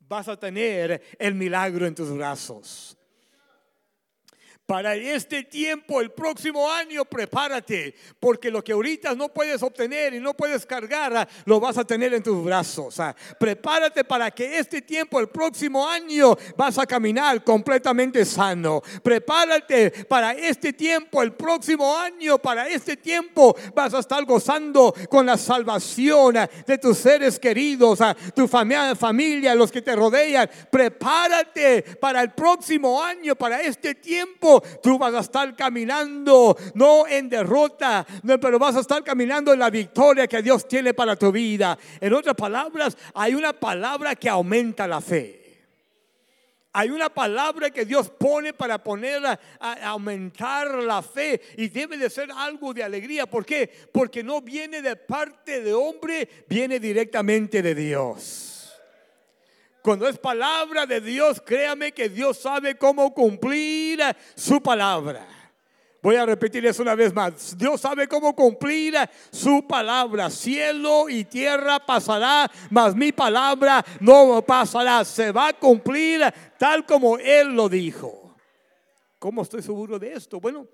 vas 0.00 0.26
a 0.26 0.36
tener 0.36 1.00
el 1.16 1.34
milagro 1.36 1.86
en 1.86 1.94
tus 1.94 2.10
brazos. 2.10 2.98
Para 4.66 4.94
este 4.94 5.42
tiempo, 5.42 6.00
el 6.00 6.10
próximo 6.12 6.70
año, 6.70 7.04
prepárate, 7.04 7.94
porque 8.18 8.50
lo 8.50 8.64
que 8.64 8.72
ahorita 8.72 9.14
no 9.14 9.28
puedes 9.28 9.62
obtener 9.62 10.14
y 10.14 10.20
no 10.20 10.32
puedes 10.32 10.64
cargar, 10.64 11.14
ah, 11.14 11.28
lo 11.44 11.60
vas 11.60 11.76
a 11.76 11.84
tener 11.84 12.14
en 12.14 12.22
tus 12.22 12.42
brazos. 12.42 12.98
Ah. 12.98 13.14
Prepárate 13.38 14.04
para 14.04 14.30
que 14.30 14.58
este 14.58 14.80
tiempo, 14.80 15.20
el 15.20 15.28
próximo 15.28 15.86
año, 15.86 16.34
vas 16.56 16.78
a 16.78 16.86
caminar 16.86 17.44
completamente 17.44 18.24
sano. 18.24 18.80
Prepárate 19.02 20.06
para 20.06 20.32
este 20.32 20.72
tiempo, 20.72 21.22
el 21.22 21.34
próximo 21.34 21.98
año, 21.98 22.38
para 22.38 22.66
este 22.66 22.96
tiempo, 22.96 23.54
vas 23.74 23.92
a 23.92 23.98
estar 23.98 24.24
gozando 24.24 24.94
con 25.10 25.26
la 25.26 25.36
salvación 25.36 26.38
ah, 26.38 26.48
de 26.66 26.78
tus 26.78 26.96
seres 26.96 27.38
queridos, 27.38 27.98
tu 28.34 28.48
familia, 28.48 28.96
familia, 28.96 29.54
los 29.54 29.70
que 29.70 29.82
te 29.82 29.94
rodean. 29.94 30.48
Prepárate 30.70 31.82
para 32.00 32.22
el 32.22 32.32
próximo 32.32 33.02
año, 33.02 33.36
para 33.36 33.60
este 33.60 33.94
tiempo 33.94 34.53
tú 34.82 34.98
vas 34.98 35.14
a 35.14 35.20
estar 35.20 35.54
caminando, 35.56 36.56
no 36.74 37.06
en 37.06 37.28
derrota, 37.28 38.06
pero 38.40 38.58
vas 38.58 38.76
a 38.76 38.80
estar 38.80 39.02
caminando 39.02 39.52
en 39.52 39.58
la 39.58 39.70
victoria 39.70 40.26
que 40.26 40.42
Dios 40.42 40.66
tiene 40.68 40.94
para 40.94 41.16
tu 41.16 41.30
vida. 41.32 41.78
En 42.00 42.12
otras 42.14 42.34
palabras, 42.34 42.96
hay 43.14 43.34
una 43.34 43.52
palabra 43.52 44.14
que 44.14 44.28
aumenta 44.28 44.86
la 44.86 45.00
fe. 45.00 45.44
Hay 46.76 46.90
una 46.90 47.08
palabra 47.08 47.70
que 47.70 47.84
Dios 47.84 48.10
pone 48.10 48.52
para 48.52 48.82
poner 48.82 49.24
a, 49.24 49.38
aumentar 49.84 50.82
la 50.82 51.02
fe 51.02 51.40
y 51.56 51.68
debe 51.68 51.96
de 51.96 52.10
ser 52.10 52.30
algo 52.36 52.74
de 52.74 52.82
alegría. 52.82 53.26
¿Por 53.26 53.46
qué? 53.46 53.70
Porque 53.92 54.24
no 54.24 54.40
viene 54.40 54.82
de 54.82 54.96
parte 54.96 55.62
de 55.62 55.72
hombre, 55.72 56.28
viene 56.48 56.80
directamente 56.80 57.62
de 57.62 57.76
Dios. 57.76 58.53
Cuando 59.84 60.08
es 60.08 60.16
palabra 60.16 60.86
de 60.86 60.98
Dios, 60.98 61.42
créame 61.44 61.92
que 61.92 62.08
Dios 62.08 62.38
sabe 62.38 62.74
cómo 62.78 63.12
cumplir 63.12 64.00
su 64.34 64.62
palabra. 64.62 65.26
Voy 66.00 66.16
a 66.16 66.24
repetir 66.24 66.64
eso 66.64 66.80
una 66.80 66.94
vez 66.94 67.12
más. 67.12 67.54
Dios 67.58 67.82
sabe 67.82 68.08
cómo 68.08 68.34
cumplir 68.34 68.94
su 69.30 69.66
palabra. 69.66 70.30
Cielo 70.30 71.10
y 71.10 71.24
tierra 71.24 71.84
pasará, 71.84 72.50
mas 72.70 72.96
mi 72.96 73.12
palabra 73.12 73.84
no 74.00 74.40
pasará. 74.40 75.04
Se 75.04 75.30
va 75.32 75.48
a 75.48 75.52
cumplir 75.52 76.22
tal 76.58 76.86
como 76.86 77.18
Él 77.18 77.48
lo 77.48 77.68
dijo. 77.68 78.34
¿Cómo 79.18 79.42
estoy 79.42 79.60
seguro 79.60 79.98
de 79.98 80.14
esto? 80.14 80.40
Bueno, 80.40 80.66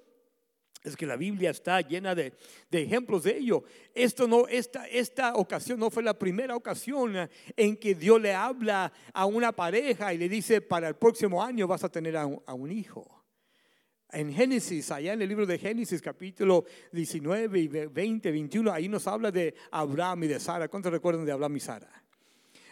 es 0.83 0.97
que 0.97 1.07
la 1.07 1.17
Biblia 1.17 1.51
está 1.51 1.81
llena 1.83 2.15
de, 2.15 2.33
ejemplos 2.71 3.25
de 3.25 3.37
ello. 3.37 3.65
Esto 3.95 4.27
no, 4.27 4.47
esta, 4.49 4.87
esta 4.87 5.35
ocasión 5.35 5.79
no 5.79 5.91
fue 5.91 6.03
la 6.03 6.19
primera 6.19 6.57
ocasión 6.57 7.15
en 7.57 7.77
que 7.77 7.95
Dios 7.95 8.21
le 8.21 8.35
habla 8.35 8.93
a 9.13 9.27
una 9.27 9.53
pareja 9.53 10.15
y 10.15 10.19
le 10.19 10.29
dice, 10.29 10.61
para 10.61 10.89
el 10.89 10.97
próximo 10.97 11.43
año 11.43 11.67
vas 11.67 11.85
a 11.85 11.91
tener 11.91 12.17
a 12.17 12.27
un, 12.27 12.73
hijo. 12.73 13.25
En 14.11 14.33
Génesis, 14.33 14.91
allá 14.91 15.13
en 15.13 15.23
el 15.23 15.29
libro 15.29 15.47
de 15.47 15.59
Génesis, 15.59 16.01
capítulo 16.01 16.65
19 16.93 17.61
y 17.61 17.69
20, 17.69 18.31
21, 18.31 18.73
ahí 18.73 18.89
nos 18.89 19.07
habla 19.07 19.31
de 19.31 19.55
Abraham 19.71 20.25
y 20.25 20.29
de 20.29 20.41
Sara. 20.41 20.69
¿Cuántos 20.69 20.91
recuerdan 20.91 21.25
de 21.25 21.33
Abraham 21.33 21.57
y 21.57 21.61
Sara? 21.61 22.03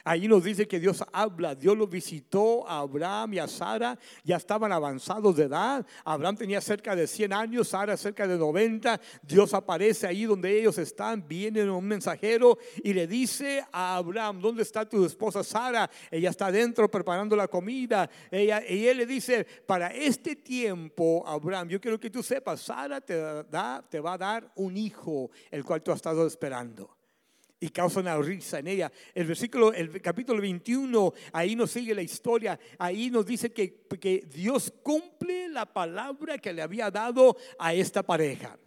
Ahí 0.08 0.26
nos 0.26 0.42
dice 0.42 0.66
que 0.66 0.80
Dios 0.80 1.04
habla. 1.12 1.54
Dios 1.54 1.76
lo 1.76 1.86
visitó 1.86 2.66
a 2.66 2.78
Abraham 2.78 3.34
y 3.34 3.38
a 3.40 3.46
Sara. 3.46 3.98
Ya 4.24 4.36
estaban 4.36 4.72
avanzados 4.72 5.36
de 5.36 5.42
edad. 5.44 5.84
Abraham 6.02 6.34
tenía 6.34 6.62
cerca 6.62 6.96
de 6.96 7.06
100 7.06 7.30
años, 7.34 7.68
Sara 7.68 7.94
cerca 7.94 8.26
de 8.26 8.38
90. 8.38 8.98
Dios 9.20 9.52
aparece 9.52 10.06
ahí 10.06 10.24
donde 10.24 10.58
ellos 10.58 10.78
están. 10.78 11.28
Viene 11.28 11.70
un 11.70 11.84
mensajero 11.84 12.56
y 12.82 12.94
le 12.94 13.06
dice 13.06 13.62
a 13.70 13.96
Abraham, 13.96 14.40
¿dónde 14.40 14.62
está 14.62 14.88
tu 14.88 15.04
esposa 15.04 15.44
Sara? 15.44 15.90
Ella 16.10 16.30
está 16.30 16.46
adentro 16.46 16.90
preparando 16.90 17.36
la 17.36 17.46
comida. 17.46 18.08
Ella, 18.30 18.62
y 18.66 18.86
él 18.86 18.96
le 18.96 19.04
dice, 19.04 19.46
para 19.66 19.88
este 19.88 20.36
tiempo, 20.36 21.22
Abraham, 21.26 21.68
yo 21.68 21.82
quiero 21.82 22.00
que 22.00 22.08
tú 22.08 22.22
sepas, 22.22 22.62
Sara 22.62 23.02
te, 23.02 23.14
da, 23.14 23.84
te 23.86 24.00
va 24.00 24.14
a 24.14 24.18
dar 24.18 24.50
un 24.54 24.74
hijo, 24.74 25.30
el 25.50 25.62
cual 25.64 25.82
tú 25.82 25.92
has 25.92 25.96
estado 25.96 26.26
esperando 26.26 26.97
y 27.60 27.68
causa 27.70 28.00
una 28.00 28.16
risa 28.18 28.58
en 28.58 28.68
ella. 28.68 28.92
El 29.14 29.26
versículo, 29.26 29.72
el 29.72 30.00
capítulo 30.00 30.40
21, 30.40 31.12
ahí 31.32 31.56
nos 31.56 31.70
sigue 31.70 31.94
la 31.94 32.02
historia, 32.02 32.58
ahí 32.78 33.10
nos 33.10 33.26
dice 33.26 33.50
que, 33.50 33.86
que 34.00 34.26
Dios 34.32 34.72
cumple 34.82 35.48
la 35.48 35.66
palabra 35.66 36.38
que 36.38 36.52
le 36.52 36.62
había 36.62 36.90
dado 36.90 37.36
a 37.58 37.74
esta 37.74 38.02
pareja 38.02 38.58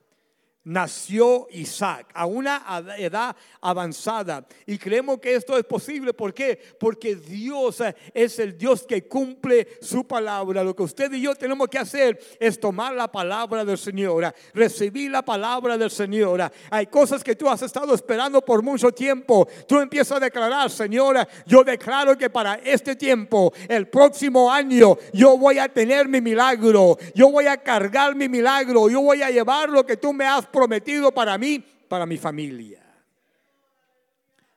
nació 0.63 1.47
Isaac 1.51 2.07
a 2.13 2.25
una 2.25 2.63
edad 2.97 3.35
avanzada. 3.61 4.45
Y 4.65 4.77
creemos 4.77 5.19
que 5.19 5.35
esto 5.35 5.57
es 5.57 5.63
posible. 5.63 6.13
¿Por 6.13 6.33
qué? 6.33 6.59
Porque 6.79 7.15
Dios 7.15 7.81
es 8.13 8.39
el 8.39 8.57
Dios 8.57 8.83
que 8.83 9.07
cumple 9.07 9.67
su 9.81 10.05
palabra. 10.05 10.63
Lo 10.63 10.75
que 10.75 10.83
usted 10.83 11.11
y 11.13 11.21
yo 11.21 11.35
tenemos 11.35 11.67
que 11.67 11.79
hacer 11.79 12.19
es 12.39 12.59
tomar 12.59 12.93
la 12.93 13.11
palabra 13.11 13.65
del 13.65 13.77
Señor, 13.77 14.33
recibir 14.53 15.11
la 15.11 15.23
palabra 15.23 15.77
del 15.77 15.89
Señor. 15.89 16.51
Hay 16.69 16.87
cosas 16.87 17.23
que 17.23 17.35
tú 17.35 17.49
has 17.49 17.61
estado 17.61 17.93
esperando 17.93 18.41
por 18.41 18.61
mucho 18.61 18.91
tiempo. 18.91 19.47
Tú 19.67 19.79
empiezas 19.79 20.17
a 20.17 20.19
declarar, 20.19 20.69
Señora, 20.69 21.27
yo 21.45 21.63
declaro 21.63 22.17
que 22.17 22.29
para 22.29 22.55
este 22.55 22.95
tiempo, 22.95 23.53
el 23.67 23.87
próximo 23.87 24.51
año, 24.51 24.97
yo 25.13 25.37
voy 25.37 25.57
a 25.57 25.67
tener 25.69 26.07
mi 26.07 26.21
milagro. 26.21 26.97
Yo 27.15 27.31
voy 27.31 27.47
a 27.47 27.57
cargar 27.57 28.15
mi 28.15 28.29
milagro. 28.29 28.89
Yo 28.89 29.01
voy 29.01 29.21
a 29.21 29.31
llevar 29.31 29.69
lo 29.69 29.85
que 29.85 29.97
tú 29.97 30.13
me 30.13 30.25
has 30.25 30.45
prometido 30.51 31.11
para 31.13 31.37
mí, 31.37 31.63
para 31.87 32.05
mi 32.05 32.17
familia. 32.17 32.83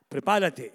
Prepárate, 0.09 0.73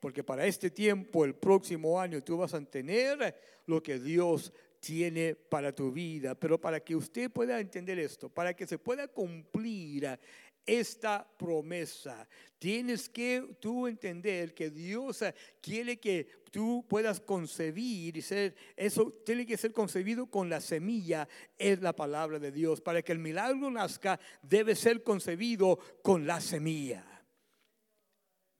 porque 0.00 0.22
para 0.22 0.46
este 0.46 0.70
tiempo, 0.70 1.24
el 1.24 1.34
próximo 1.34 2.00
año, 2.00 2.22
tú 2.22 2.38
vas 2.38 2.54
a 2.54 2.60
tener 2.60 3.36
lo 3.66 3.82
que 3.82 3.98
Dios 3.98 4.52
tiene 4.80 5.34
para 5.34 5.72
tu 5.72 5.92
vida. 5.92 6.34
Pero 6.34 6.60
para 6.60 6.80
que 6.80 6.96
usted 6.96 7.30
pueda 7.30 7.60
entender 7.60 7.98
esto, 7.98 8.28
para 8.28 8.54
que 8.54 8.66
se 8.66 8.78
pueda 8.78 9.08
cumplir 9.08 10.18
esta 10.66 11.26
promesa. 11.36 12.28
Tienes 12.58 13.08
que 13.08 13.56
tú 13.60 13.86
entender 13.86 14.54
que 14.54 14.70
Dios 14.70 15.22
eh, 15.22 15.34
quiere 15.60 15.98
que 15.98 16.28
tú 16.50 16.84
puedas 16.88 17.20
concebir 17.20 18.16
y 18.16 18.22
ser, 18.22 18.54
eso 18.76 19.12
tiene 19.24 19.46
que 19.46 19.56
ser 19.56 19.72
concebido 19.72 20.26
con 20.26 20.48
la 20.48 20.60
semilla, 20.60 21.28
es 21.58 21.80
la 21.80 21.94
palabra 21.94 22.38
de 22.38 22.52
Dios. 22.52 22.80
Para 22.80 23.02
que 23.02 23.12
el 23.12 23.18
milagro 23.18 23.70
nazca, 23.70 24.20
debe 24.42 24.74
ser 24.76 25.02
concebido 25.02 25.78
con 26.02 26.26
la 26.26 26.40
semilla. 26.40 27.04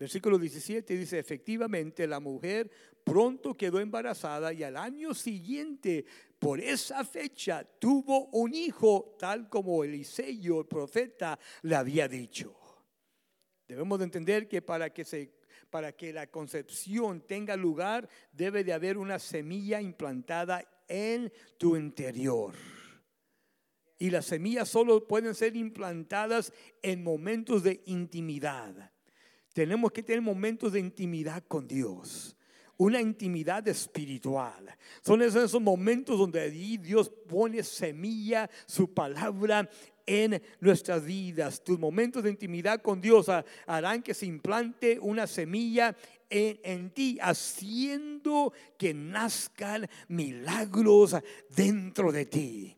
Versículo 0.03 0.37
17 0.37 0.97
dice, 0.97 1.21
efectivamente 1.21 2.09
la 2.09 2.19
mujer 2.19 2.69
pronto 3.05 3.57
quedó 3.57 3.79
embarazada 3.79 4.53
y 4.53 4.65
al 4.65 4.77
año 4.77 5.15
siguiente, 5.15 6.05
por 6.43 6.59
esa 6.59 7.05
fecha, 7.05 7.63
tuvo 7.79 8.27
un 8.31 8.53
hijo, 8.53 9.15
tal 9.17 9.49
como 9.49 9.85
Eliseo, 9.85 10.63
el 10.63 10.67
profeta, 10.67 11.39
le 11.63 11.77
había 11.77 12.09
dicho. 12.09 12.53
Debemos 13.69 14.01
de 14.01 14.07
entender 14.07 14.49
que 14.49 14.61
para 14.61 14.93
que, 14.93 15.31
para 15.71 15.93
que 15.93 16.13
la 16.13 16.27
concepción 16.27 17.21
tenga 17.21 17.55
lugar, 17.57 18.09
debe 18.33 18.65
de 18.65 18.73
haber 18.73 18.99
una 18.99 19.21
semilla 19.21 19.81
implantada 19.81 20.69
en 20.89 21.33
tu 21.59 21.77
interior. 21.77 22.55
Y 24.01 24.11
las 24.11 24.27
semillas 24.27 24.69
solo 24.69 25.07
pueden 25.07 25.37
ser 25.37 25.55
implantadas 25.55 26.53
en 26.83 27.05
momentos 27.05 27.63
de 27.63 27.85
intimidad. 27.87 28.91
Tenemos 29.55 29.93
que 29.93 30.03
tener 30.03 30.23
momentos 30.23 30.73
de 30.73 30.81
intimidad 30.81 31.45
con 31.47 31.69
Dios 31.69 32.37
una 32.83 33.01
intimidad 33.01 33.67
espiritual. 33.69 34.77
Son 35.03 35.23
esos, 35.23 35.61
momentos 35.61 36.19
donde 36.19 36.51
Dios 36.51 37.09
pone 37.29 37.63
semilla, 37.63 38.51
su 38.67 38.93
palabra 38.93 39.69
en 40.05 40.43
nuestras 40.59 41.05
vidas. 41.05 41.63
Tus 41.63 41.79
momentos 41.79 42.25
de 42.25 42.31
intimidad 42.31 42.83
con 42.83 43.01
Dios 43.01 43.27
harán 43.67 44.03
que 44.03 44.15
se 44.15 44.27
implante 44.27 44.99
una 45.01 45.29
semilla 45.29 45.97
en, 46.29 46.59
en, 46.65 46.91
ti, 46.91 47.19
haciendo 47.23 48.53
que 48.77 48.93
nazcan 48.93 49.89
milagros 50.09 51.17
dentro 51.55 52.11
de 52.11 52.27
ti. 52.27 52.77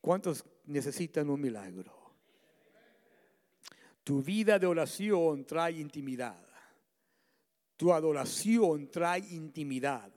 ¿Cuántos 0.00 0.42
necesitan 0.64 1.28
un 1.28 1.40
milagro? 1.40 1.92
Tu 4.04 4.22
vida 4.22 4.58
de 4.58 4.66
oración 4.66 5.44
trae 5.44 5.72
intimidad. 5.72 6.47
Tu 7.78 7.90
adoración 7.90 8.90
trae 8.90 9.20
intimidad. 9.30 10.12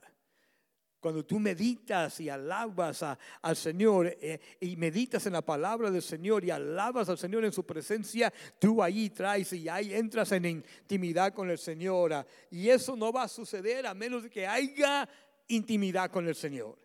Cuando 0.99 1.25
tú 1.25 1.39
meditas 1.39 2.19
y 2.19 2.27
alabas 2.27 3.05
al 3.41 3.55
Señor 3.55 4.17
eh, 4.19 4.39
y 4.59 4.75
meditas 4.75 5.25
en 5.27 5.33
la 5.33 5.41
palabra 5.41 5.89
del 5.89 6.01
Señor 6.01 6.43
y 6.43 6.51
alabas 6.51 7.07
al 7.07 7.17
Señor 7.17 7.45
en 7.45 7.53
su 7.53 7.63
presencia, 7.63 8.33
tú 8.59 8.83
ahí 8.83 9.11
traes 9.11 9.53
y 9.53 9.69
ahí 9.69 9.93
entras 9.93 10.31
en 10.33 10.45
intimidad 10.45 11.33
con 11.33 11.49
el 11.49 11.57
Señor. 11.57 12.25
Y 12.49 12.67
eso 12.67 12.95
no 12.95 13.13
va 13.13 13.23
a 13.23 13.27
suceder 13.27 13.87
a 13.87 13.93
menos 13.93 14.27
que 14.27 14.45
haya 14.45 15.07
intimidad 15.47 16.11
con 16.11 16.27
el 16.27 16.35
Señor. 16.35 16.77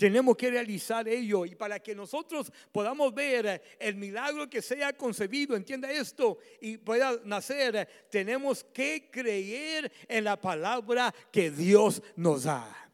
Tenemos 0.00 0.34
que 0.34 0.50
realizar 0.50 1.06
ello 1.06 1.44
y 1.44 1.54
para 1.54 1.78
que 1.78 1.94
nosotros 1.94 2.50
podamos 2.72 3.12
ver 3.12 3.60
el 3.78 3.96
milagro 3.96 4.48
que 4.48 4.62
sea 4.62 4.94
concebido, 4.94 5.54
entienda 5.54 5.92
esto, 5.92 6.38
y 6.58 6.78
pueda 6.78 7.20
nacer, 7.24 7.86
tenemos 8.10 8.64
que 8.64 9.10
creer 9.10 9.92
en 10.08 10.24
la 10.24 10.40
palabra 10.40 11.14
que 11.30 11.50
Dios 11.50 12.02
nos 12.16 12.44
da. 12.44 12.90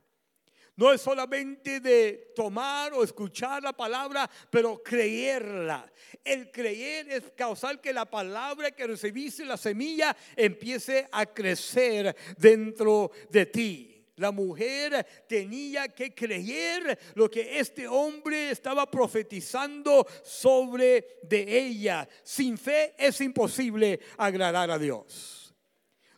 No 0.74 0.92
es 0.92 1.00
solamente 1.00 1.78
de 1.78 2.32
tomar 2.34 2.92
o 2.92 3.04
escuchar 3.04 3.62
la 3.62 3.72
palabra, 3.72 4.28
pero 4.50 4.82
creerla. 4.82 5.88
El 6.24 6.50
creer 6.50 7.08
es 7.08 7.22
causar 7.36 7.80
que 7.80 7.92
la 7.92 8.06
palabra 8.06 8.72
que 8.72 8.84
recibiste, 8.84 9.44
la 9.44 9.56
semilla, 9.56 10.16
empiece 10.34 11.08
a 11.12 11.24
crecer 11.24 12.16
dentro 12.36 13.12
de 13.30 13.46
ti. 13.46 13.95
La 14.16 14.32
mujer 14.32 15.06
tenía 15.28 15.88
que 15.88 16.14
creer 16.14 16.98
lo 17.14 17.30
que 17.30 17.58
este 17.58 17.86
hombre 17.86 18.50
estaba 18.50 18.90
profetizando 18.90 20.06
sobre 20.22 21.18
de 21.22 21.58
ella. 21.58 22.08
Sin 22.22 22.56
fe 22.56 22.94
es 22.96 23.20
imposible 23.20 24.00
agradar 24.16 24.70
a 24.70 24.78
Dios. 24.78 25.54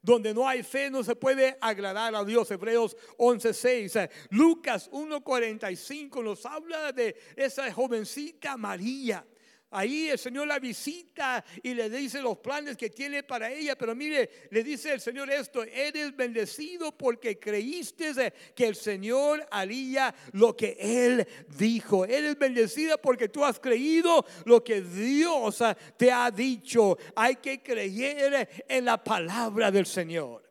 Donde 0.00 0.32
no 0.32 0.48
hay 0.48 0.62
fe 0.62 0.90
no 0.90 1.02
se 1.02 1.16
puede 1.16 1.58
agradar 1.60 2.14
a 2.14 2.24
Dios. 2.24 2.48
Hebreos 2.52 2.96
11:6. 3.16 4.08
Lucas 4.30 4.88
1:45 4.92 6.22
nos 6.22 6.46
habla 6.46 6.92
de 6.92 7.16
esa 7.34 7.72
jovencita 7.72 8.56
María 8.56 9.26
Ahí 9.70 10.08
el 10.08 10.18
Señor 10.18 10.48
la 10.48 10.58
visita 10.58 11.44
y 11.62 11.75
le 11.75 11.90
dice 11.90 12.22
los 12.22 12.38
planes 12.38 12.76
que 12.76 12.88
tiene 12.88 13.22
para 13.22 13.52
ella. 13.52 13.76
Pero 13.76 13.94
mire, 13.94 14.48
le 14.50 14.64
dice 14.64 14.92
el 14.92 15.00
Señor 15.00 15.30
esto, 15.30 15.62
eres 15.62 16.16
bendecido 16.16 16.96
porque 16.96 17.38
creíste 17.38 18.32
que 18.54 18.66
el 18.66 18.76
Señor 18.76 19.46
haría 19.50 20.14
lo 20.32 20.56
que 20.56 20.76
Él 20.80 21.28
dijo. 21.58 22.06
Eres 22.06 22.38
bendecida 22.38 22.96
porque 22.96 23.28
tú 23.28 23.44
has 23.44 23.60
creído 23.60 24.25
lo 24.46 24.64
que 24.64 24.80
Dios 24.80 25.62
te 25.98 26.11
ha 26.11 26.31
dicho. 26.31 26.96
Hay 27.14 27.37
que 27.37 27.62
creer 27.62 28.64
en 28.66 28.87
la 28.87 29.02
palabra 29.02 29.70
del 29.70 29.85
Señor. 29.85 30.48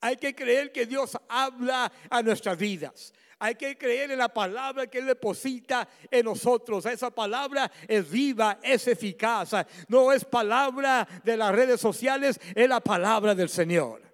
Hay 0.00 0.16
que 0.16 0.34
creer 0.34 0.70
que 0.70 0.86
Dios 0.86 1.16
habla 1.28 1.90
a 2.08 2.22
nuestras 2.22 2.56
vidas. 2.56 3.12
Hay 3.38 3.54
que 3.56 3.76
creer 3.76 4.10
en 4.10 4.18
la 4.18 4.28
palabra 4.28 4.86
que 4.86 4.98
Él 4.98 5.06
deposita 5.06 5.88
en 6.10 6.24
nosotros. 6.24 6.86
Esa 6.86 7.10
palabra 7.10 7.70
es 7.88 8.10
viva, 8.10 8.58
es 8.62 8.86
eficaz. 8.88 9.52
No 9.88 10.12
es 10.12 10.24
palabra 10.24 11.06
de 11.22 11.36
las 11.36 11.54
redes 11.54 11.80
sociales, 11.80 12.40
es 12.54 12.68
la 12.68 12.80
palabra 12.80 13.34
del 13.34 13.48
Señor. 13.48 14.04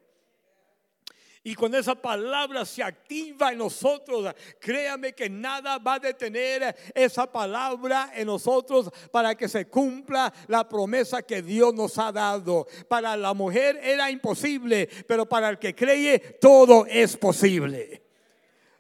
Y 1.43 1.55
cuando 1.55 1.79
esa 1.79 1.95
palabra 1.95 2.67
se 2.67 2.83
activa 2.83 3.51
en 3.51 3.59
nosotros, 3.59 4.35
créame 4.61 5.15
que 5.15 5.31
nada 5.31 5.79
va 5.79 5.95
a 5.95 5.99
detener 5.99 6.77
esa 6.95 7.31
palabra 7.31 8.13
en 8.15 8.27
nosotros 8.27 8.91
para 9.11 9.35
que 9.35 9.49
se 9.49 9.67
cumpla 9.67 10.31
la 10.49 10.69
promesa 10.69 11.23
que 11.23 11.41
Dios 11.41 11.73
nos 11.73 11.97
ha 11.97 12.13
dado. 12.13 12.67
Para 12.89 13.17
la 13.17 13.33
mujer 13.33 13.81
era 13.83 14.11
imposible, 14.11 14.87
pero 15.07 15.27
para 15.27 15.49
el 15.49 15.59
que 15.59 15.75
cree 15.75 16.19
todo 16.19 16.85
es 16.85 17.17
posible. 17.17 18.10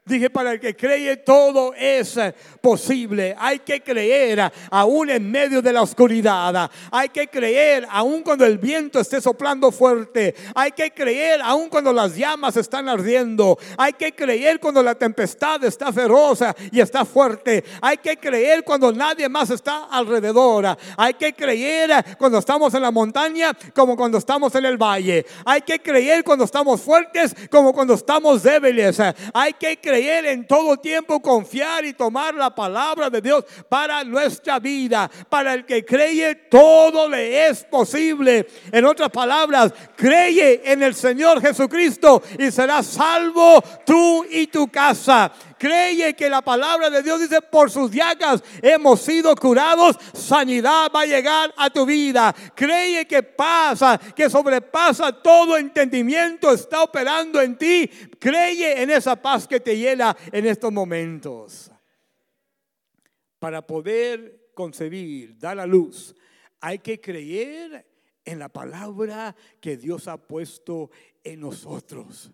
Dije, 0.07 0.31
para 0.31 0.53
el 0.53 0.61
que 0.61 0.75
cree 0.75 1.19
todo 1.19 1.75
es 1.75 2.19
posible. 2.63 3.37
Hay 3.39 3.59
que 3.59 3.83
creer 3.83 4.51
aún 4.71 5.11
en 5.11 5.31
medio 5.31 5.61
de 5.61 5.75
la 5.75 5.83
oscuridad. 5.83 6.71
Hay 6.91 7.11
que 7.11 7.29
creer 7.29 7.87
aún 7.89 8.23
cuando 8.23 8.47
el 8.47 8.57
viento 8.57 8.99
esté 8.99 9.21
soplando 9.21 9.71
fuerte. 9.71 10.35
Hay 10.55 10.73
que 10.73 10.91
creer 10.93 11.43
aún 11.43 11.69
cuando 11.69 11.93
las 11.93 12.17
llamas 12.17 12.57
están 12.57 12.89
ardiendo. 12.89 13.59
Hay 13.77 13.93
que 13.93 14.13
creer 14.13 14.59
cuando 14.59 14.83
la 14.83 14.95
tempestad 14.95 15.63
está 15.65 15.93
feroz 15.93 16.41
y 16.73 16.81
está 16.81 17.05
fuerte. 17.05 17.63
Hay 17.83 17.99
que 17.99 18.17
creer 18.17 18.65
cuando 18.65 18.91
nadie 18.93 19.29
más 19.29 19.51
está 19.51 19.85
alrededor. 19.85 20.79
Hay 20.97 21.13
que 21.15 21.35
creer 21.35 22.17
cuando 22.19 22.39
estamos 22.39 22.73
en 22.73 22.83
la 22.83 22.91
montaña 22.91 23.53
como 23.75 23.97
cuando 23.97 24.17
estamos 24.17 24.55
en 24.55 24.65
el 24.65 24.79
valle. 24.79 25.27
Hay 25.45 25.61
que 25.61 25.79
creer 25.79 26.25
cuando 26.25 26.47
estamos 26.47 26.81
fuertes 26.81 27.37
como 27.51 27.75
cuando 27.75 27.93
estamos 27.93 28.43
débiles. 28.43 28.99
Hay 29.35 29.53
que 29.53 29.77
creer 29.77 29.90
en 29.95 30.47
todo 30.47 30.77
tiempo, 30.77 31.21
confiar 31.21 31.85
y 31.85 31.93
tomar 31.93 32.35
la 32.35 32.55
palabra 32.55 33.11
de 33.11 33.21
Dios 33.21 33.45
para 33.69 34.05
nuestra 34.05 34.59
vida. 34.59 35.11
Para 35.29 35.55
el 35.55 35.65
que 35.65 35.85
cree, 35.85 36.35
todo 36.51 37.09
le 37.09 37.49
es 37.49 37.65
posible. 37.65 38.47
En 38.73 38.85
otras 38.85 39.11
palabras, 39.11 39.73
cree 39.97 40.63
en 40.65 40.83
el 40.83 40.95
Señor 40.95 41.41
Jesucristo 41.41 42.23
y 42.39 42.51
serás 42.51 42.87
salvo 42.87 43.63
tú 43.85 44.25
y 44.31 44.47
tu 44.47 44.69
casa. 44.69 45.33
Cree 45.61 46.17
que 46.17 46.31
la 46.31 46.41
palabra 46.41 46.89
de 46.89 47.03
Dios 47.03 47.21
dice, 47.21 47.43
por 47.43 47.71
sus 47.71 47.91
llagas 47.91 48.43
hemos 48.63 49.03
sido 49.03 49.37
curados, 49.37 49.95
sanidad 50.15 50.91
va 50.91 51.03
a 51.03 51.07
llegar 51.07 51.53
a 51.55 51.69
tu 51.69 51.85
vida. 51.85 52.35
Cree 52.55 53.07
que 53.07 53.23
pasa, 53.23 54.01
que 54.17 54.31
sobrepasa 54.31 55.13
todo 55.13 55.59
entendimiento, 55.59 56.51
está 56.51 56.83
operando 56.83 57.43
en 57.43 57.59
ti. 57.59 57.87
Cree 58.19 58.81
en 58.81 58.89
esa 58.89 59.17
paz 59.17 59.47
que 59.47 59.61
te 59.61 59.77
llena 59.77 60.17
en 60.33 60.47
estos 60.47 60.73
momentos. 60.73 61.71
Para 63.39 63.61
poder 63.61 64.53
concebir, 64.55 65.37
dar 65.37 65.59
la 65.59 65.67
luz, 65.67 66.15
hay 66.63 66.79
que 66.79 67.03
creer 67.03 67.87
en 68.25 68.39
la 68.39 68.49
palabra 68.49 69.37
que 69.61 69.77
Dios 69.77 70.09
ha 70.09 70.17
puesto 70.17 70.91
en 71.23 71.41
nosotros. 71.41 72.33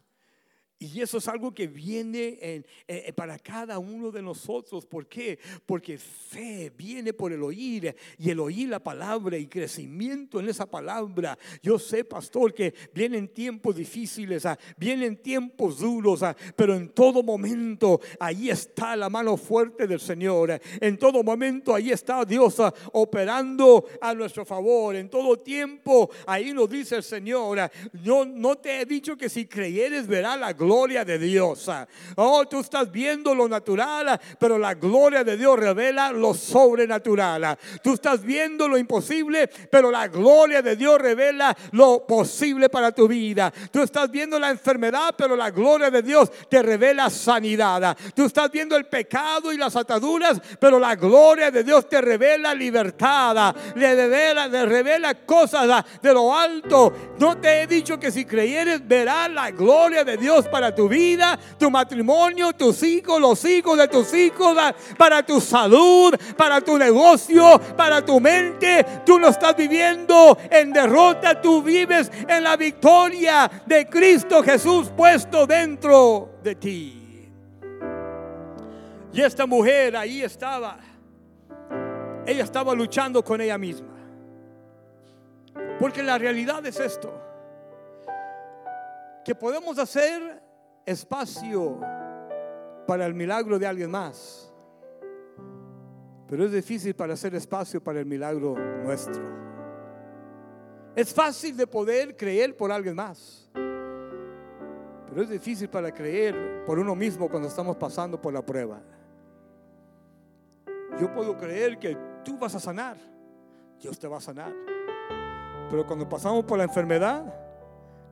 Y 0.78 1.00
eso 1.00 1.16
es 1.16 1.26
algo 1.26 1.54
que 1.54 1.66
viene 1.66 2.38
en, 2.38 2.66
eh, 2.86 3.10
para 3.14 3.38
cada 3.38 3.78
uno 3.78 4.10
de 4.10 4.20
nosotros. 4.20 4.84
¿Por 4.84 5.06
qué? 5.06 5.38
Porque 5.64 5.96
fe 5.96 6.70
viene 6.76 7.14
por 7.14 7.32
el 7.32 7.42
oír 7.42 7.96
y 8.18 8.28
el 8.28 8.40
oír 8.40 8.68
la 8.68 8.78
palabra 8.78 9.38
y 9.38 9.46
crecimiento 9.46 10.38
en 10.38 10.50
esa 10.50 10.66
palabra. 10.66 11.38
Yo 11.62 11.78
sé, 11.78 12.04
pastor, 12.04 12.52
que 12.52 12.74
vienen 12.92 13.28
tiempos 13.28 13.74
difíciles, 13.74 14.44
ah, 14.44 14.58
vienen 14.76 15.16
tiempos 15.16 15.78
duros, 15.78 16.22
ah, 16.22 16.36
pero 16.54 16.74
en 16.74 16.90
todo 16.90 17.22
momento 17.22 17.98
ahí 18.20 18.50
está 18.50 18.96
la 18.96 19.08
mano 19.08 19.38
fuerte 19.38 19.86
del 19.86 20.00
Señor. 20.00 20.60
En 20.78 20.98
todo 20.98 21.22
momento 21.22 21.74
ahí 21.74 21.90
está 21.90 22.22
Dios 22.26 22.60
ah, 22.60 22.74
operando 22.92 23.86
a 23.98 24.12
nuestro 24.12 24.44
favor. 24.44 24.94
En 24.94 25.08
todo 25.08 25.38
tiempo 25.38 26.10
ahí 26.26 26.52
nos 26.52 26.68
dice 26.68 26.96
el 26.96 27.02
Señor, 27.02 27.70
yo 28.04 28.26
no 28.26 28.56
te 28.56 28.82
he 28.82 28.84
dicho 28.84 29.16
que 29.16 29.30
si 29.30 29.46
creyeres 29.46 30.06
verá 30.06 30.36
la 30.36 30.52
gloria 30.52 30.65
gloria 30.66 31.04
de 31.04 31.16
Dios. 31.16 31.70
Oh, 32.16 32.44
tú 32.46 32.58
estás 32.58 32.90
viendo 32.90 33.36
lo 33.36 33.48
natural, 33.48 34.20
pero 34.36 34.58
la 34.58 34.74
gloria 34.74 35.22
de 35.22 35.36
Dios 35.36 35.56
revela 35.56 36.10
lo 36.10 36.34
sobrenatural. 36.34 37.56
Tú 37.84 37.94
estás 37.94 38.22
viendo 38.22 38.66
lo 38.66 38.76
imposible, 38.76 39.48
pero 39.70 39.92
la 39.92 40.08
gloria 40.08 40.62
de 40.62 40.74
Dios 40.74 41.00
revela 41.00 41.56
lo 41.70 42.04
posible 42.04 42.68
para 42.68 42.90
tu 42.90 43.06
vida. 43.06 43.52
Tú 43.70 43.80
estás 43.80 44.10
viendo 44.10 44.40
la 44.40 44.50
enfermedad, 44.50 45.14
pero 45.16 45.36
la 45.36 45.52
gloria 45.52 45.88
de 45.88 46.02
Dios 46.02 46.32
te 46.50 46.60
revela 46.62 47.10
sanidad. 47.10 47.96
Tú 48.16 48.24
estás 48.24 48.50
viendo 48.50 48.76
el 48.76 48.86
pecado 48.86 49.52
y 49.52 49.56
las 49.56 49.76
ataduras, 49.76 50.40
pero 50.58 50.80
la 50.80 50.96
gloria 50.96 51.52
de 51.52 51.62
Dios 51.62 51.88
te 51.88 52.00
revela 52.00 52.52
libertad. 52.54 53.54
Le 53.76 53.94
revela, 53.94 54.48
le 54.48 54.66
revela 54.66 55.14
cosas 55.24 55.84
de 56.02 56.12
lo 56.12 56.34
alto. 56.34 56.92
No 57.20 57.38
te 57.38 57.62
he 57.62 57.66
dicho 57.68 58.00
que 58.00 58.10
si 58.10 58.24
creyeres 58.24 58.86
verás 58.86 59.30
la 59.30 59.52
gloria 59.52 60.02
de 60.02 60.16
Dios 60.16 60.48
para 60.56 60.74
tu 60.74 60.88
vida, 60.88 61.38
tu 61.58 61.70
matrimonio, 61.70 62.54
tus 62.54 62.82
hijos, 62.82 63.20
los 63.20 63.44
hijos 63.44 63.76
de 63.76 63.88
tus 63.88 64.14
hijos, 64.14 64.56
para 64.96 65.22
tu 65.22 65.38
salud, 65.38 66.14
para 66.34 66.62
tu 66.62 66.78
negocio, 66.78 67.60
para 67.76 68.02
tu 68.02 68.18
mente. 68.18 68.82
Tú 69.04 69.18
no 69.18 69.28
estás 69.28 69.54
viviendo 69.54 70.38
en 70.50 70.72
derrota, 70.72 71.42
tú 71.42 71.62
vives 71.62 72.10
en 72.26 72.42
la 72.42 72.56
victoria 72.56 73.50
de 73.66 73.84
Cristo 73.86 74.42
Jesús 74.42 74.90
puesto 74.96 75.46
dentro 75.46 76.30
de 76.42 76.54
ti. 76.54 77.30
Y 79.12 79.20
esta 79.20 79.44
mujer 79.44 79.94
ahí 79.94 80.22
estaba. 80.22 80.78
Ella 82.24 82.44
estaba 82.44 82.74
luchando 82.74 83.22
con 83.22 83.42
ella 83.42 83.58
misma. 83.58 83.94
Porque 85.78 86.02
la 86.02 86.16
realidad 86.16 86.64
es 86.64 86.80
esto. 86.80 87.12
Que 89.22 89.34
podemos 89.34 89.78
hacer 89.78 90.45
espacio 90.86 91.80
para 92.86 93.04
el 93.04 93.14
milagro 93.14 93.58
de 93.58 93.66
alguien 93.66 93.90
más. 93.90 94.52
Pero 96.28 96.44
es 96.44 96.52
difícil 96.52 96.94
para 96.94 97.14
hacer 97.14 97.34
espacio 97.34 97.82
para 97.82 98.00
el 98.00 98.06
milagro 98.06 98.56
nuestro. 98.84 99.22
Es 100.94 101.12
fácil 101.12 101.56
de 101.56 101.66
poder 101.66 102.16
creer 102.16 102.56
por 102.56 102.72
alguien 102.72 102.94
más. 102.94 103.50
Pero 103.52 105.22
es 105.22 105.28
difícil 105.28 105.68
para 105.68 105.92
creer 105.92 106.64
por 106.64 106.78
uno 106.78 106.94
mismo 106.94 107.28
cuando 107.28 107.48
estamos 107.48 107.76
pasando 107.76 108.20
por 108.20 108.32
la 108.32 108.44
prueba. 108.44 108.80
Yo 111.00 111.12
puedo 111.12 111.36
creer 111.36 111.78
que 111.78 111.96
tú 112.24 112.38
vas 112.38 112.54
a 112.54 112.60
sanar. 112.60 112.96
Dios 113.80 113.98
te 113.98 114.08
va 114.08 114.16
a 114.16 114.20
sanar. 114.20 114.52
Pero 115.70 115.86
cuando 115.86 116.08
pasamos 116.08 116.44
por 116.44 116.58
la 116.58 116.64
enfermedad, 116.64 117.45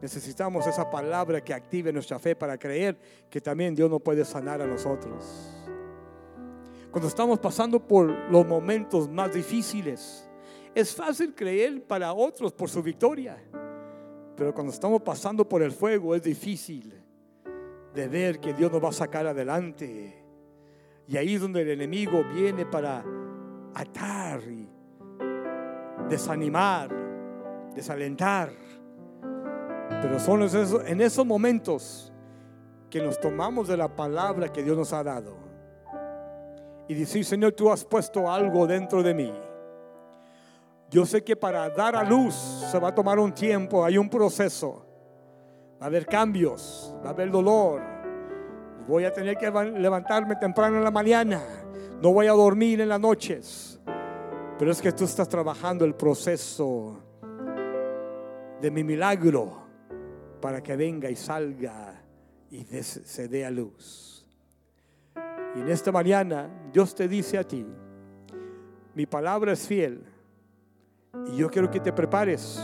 Necesitamos 0.01 0.67
esa 0.67 0.91
palabra 0.91 1.43
que 1.43 1.55
active 1.55 1.93
nuestra 1.93 2.19
fe 2.19 2.37
para 2.37 2.59
creer 2.59 2.99
que 3.31 3.41
también 3.41 3.75
Dios 3.75 3.91
nos 3.91 4.03
puede 4.03 4.25
sanar 4.25 4.61
a 4.61 4.67
nosotros. 4.67 5.51
Cuando 6.91 7.09
estamos 7.09 7.39
pasando 7.39 7.81
por 7.81 8.09
los 8.31 8.47
momentos 8.47 9.09
más 9.09 9.33
difíciles, 9.33 10.29
es 10.75 10.95
fácil 10.95 11.35
creer 11.35 11.83
para 11.85 12.13
otros 12.13 12.53
por 12.53 12.69
su 12.69 12.83
victoria. 12.83 13.37
Pero 14.37 14.53
cuando 14.53 14.73
estamos 14.73 15.03
pasando 15.03 15.49
por 15.49 15.63
el 15.63 15.73
fuego 15.73 16.15
es 16.15 16.23
difícil 16.23 17.01
de 17.95 18.09
ver 18.09 18.41
que 18.41 18.53
Dios 18.53 18.73
nos 18.73 18.83
va 18.83 18.89
a 18.89 18.93
sacar 18.93 19.27
adelante. 19.27 20.25
Y 21.07 21.17
ahí 21.17 21.35
es 21.35 21.41
donde 21.41 21.63
el 21.63 21.71
enemigo 21.71 22.25
viene 22.25 22.67
para 22.67 23.05
atar 23.75 24.43
y 24.43 24.69
desanimar, 26.09 26.91
desalentar. 27.75 28.64
Pero 29.89 30.19
son 30.19 30.43
en 30.87 31.01
esos 31.01 31.27
momentos 31.27 32.13
que 32.91 33.03
nos 33.03 33.19
tomamos 33.19 33.69
de 33.69 33.77
la 33.77 33.89
palabra 33.89 34.53
que 34.53 34.63
Dios 34.63 34.77
nos 34.77 34.93
ha 34.93 35.03
dado 35.03 35.45
y 36.87 36.95
decir, 36.95 37.25
Señor, 37.25 37.53
tú 37.53 37.71
has 37.71 37.85
puesto 37.85 38.31
algo 38.31 38.67
dentro 38.67 39.03
de 39.03 39.15
mí. 39.15 39.33
Yo 40.91 41.07
sé 41.07 41.25
que 41.25 41.35
para 41.35 41.69
dar 41.71 41.97
a 41.97 42.05
luz 42.05 42.35
se 42.71 42.79
va 42.79 42.89
a 42.89 42.95
tomar 42.95 43.19
un 43.19 43.33
tiempo, 43.33 43.85
hay 43.85 43.99
un 43.99 44.09
proceso. 44.09 44.87
Va 45.81 45.87
a 45.87 45.89
haber 45.89 46.07
cambios, 46.07 46.95
va 47.03 47.09
a 47.09 47.13
haber 47.13 47.31
dolor. 47.31 47.83
Voy 48.87 49.05
a 49.05 49.13
tener 49.13 49.37
que 49.37 49.51
levantarme 49.51 50.37
temprano 50.37 50.77
en 50.77 50.85
la 50.85 50.91
mañana. 50.91 51.43
No 52.01 52.13
voy 52.13 52.27
a 52.27 52.33
dormir 52.33 52.81
en 52.81 52.91
las 52.91 53.01
noches. 53.01 53.81
Pero 54.59 54.71
es 54.71 54.81
que 54.81 54.93
tú 54.93 55.05
estás 55.05 55.29
trabajando 55.29 55.85
el 55.85 55.95
proceso 55.95 57.01
de 58.61 58.71
mi 58.71 58.85
milagro 58.85 59.64
para 60.45 60.63
que 60.63 60.77
venga 60.77 61.09
y 61.09 61.17
salga 61.17 62.03
y 62.51 62.65
se 62.65 63.29
dé 63.29 63.47
a 63.47 63.51
luz. 63.51 64.27
Y 65.57 65.61
en 65.61 65.71
esta 65.71 65.91
mañana 65.91 66.51
Dios 66.71 66.95
te 66.95 67.09
dice 67.09 67.39
a 67.39 67.45
ti, 67.45 67.65
mi 68.95 69.07
palabra 69.07 69.53
es 69.53 69.67
fiel 69.67 70.05
y 71.33 71.39
yo 71.39 71.49
quiero 71.49 71.71
que 71.71 71.81
te 71.81 71.95
prepares 71.95 72.61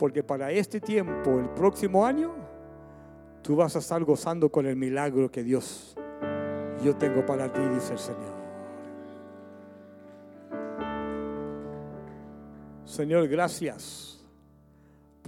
porque 0.00 0.24
para 0.24 0.50
este 0.50 0.80
tiempo, 0.80 1.38
el 1.38 1.50
próximo 1.50 2.04
año, 2.04 2.34
tú 3.40 3.54
vas 3.54 3.76
a 3.76 3.78
estar 3.78 4.02
gozando 4.02 4.50
con 4.50 4.66
el 4.66 4.74
milagro 4.74 5.30
que 5.30 5.44
Dios 5.44 5.96
yo 6.82 6.96
tengo 6.96 7.24
para 7.24 7.52
ti, 7.52 7.60
dice 7.72 7.92
el 7.92 7.98
Señor. 8.00 8.38
Señor, 12.84 13.28
gracias 13.28 14.17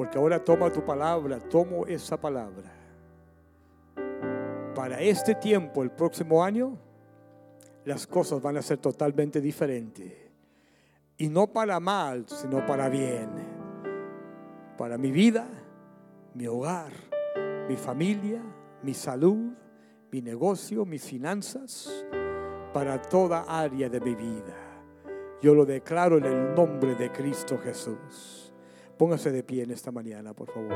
porque 0.01 0.17
ahora 0.17 0.43
toma 0.43 0.73
tu 0.73 0.83
palabra, 0.83 1.39
tomo 1.39 1.85
esa 1.85 2.19
palabra. 2.19 2.73
Para 4.75 4.99
este 4.99 5.35
tiempo, 5.35 5.83
el 5.83 5.91
próximo 5.91 6.43
año, 6.43 6.79
las 7.85 8.07
cosas 8.07 8.41
van 8.41 8.57
a 8.57 8.63
ser 8.63 8.79
totalmente 8.79 9.43
diferentes. 9.43 10.11
Y 11.19 11.29
no 11.29 11.49
para 11.49 11.79
mal, 11.81 12.25
sino 12.29 12.65
para 12.65 12.89
bien. 12.89 13.29
Para 14.79 14.97
mi 14.97 15.11
vida, 15.11 15.47
mi 16.33 16.47
hogar, 16.47 16.93
mi 17.69 17.77
familia, 17.77 18.41
mi 18.83 18.95
salud, 18.95 19.53
mi 20.11 20.23
negocio, 20.23 20.87
mis 20.87 21.05
finanzas, 21.05 22.07
para 22.73 23.03
toda 23.03 23.43
área 23.43 23.91
de 23.91 24.01
mi 24.01 24.15
vida. 24.15 24.57
Yo 25.43 25.55
lo 25.55 25.67
declaro 25.67 26.17
en 26.17 26.25
el 26.25 26.55
nombre 26.55 26.95
de 26.95 27.13
Cristo 27.13 27.59
Jesús. 27.59 28.50
Póngase 29.01 29.31
de 29.33 29.43
pie 29.43 29.63
en 29.63 29.71
esta 29.71 29.91
mañana, 29.91 30.35
por 30.35 30.53
favor. 30.53 30.75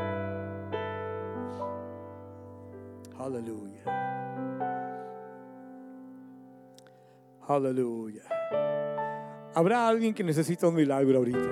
Aleluya. 3.19 3.83
Aleluya. 7.47 8.23
Habrá 9.55 9.87
alguien 9.87 10.15
que 10.15 10.25
necesita 10.25 10.67
un 10.69 10.75
milagro 10.75 11.19
ahorita. 11.19 11.51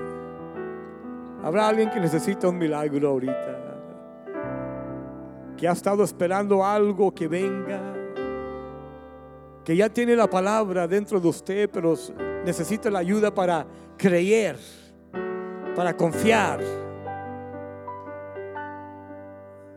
Habrá 1.42 1.68
alguien 1.68 1.90
que 1.90 2.00
necesita 2.00 2.48
un 2.48 2.56
milagro 2.56 3.06
ahorita. 3.06 3.58
Que 5.58 5.68
ha 5.68 5.72
estado 5.72 6.02
esperando 6.02 6.64
algo 6.64 7.14
que 7.14 7.28
venga. 7.28 7.82
Que 9.62 9.76
ya 9.76 9.90
tiene 9.90 10.16
la 10.16 10.30
palabra 10.30 10.88
dentro 10.88 11.20
de 11.20 11.28
usted, 11.28 11.68
pero 11.70 11.92
necesita 12.46 12.88
la 12.88 13.00
ayuda 13.00 13.30
para 13.30 13.66
creer 13.98 14.56
para 15.74 15.96
confiar. 15.96 16.60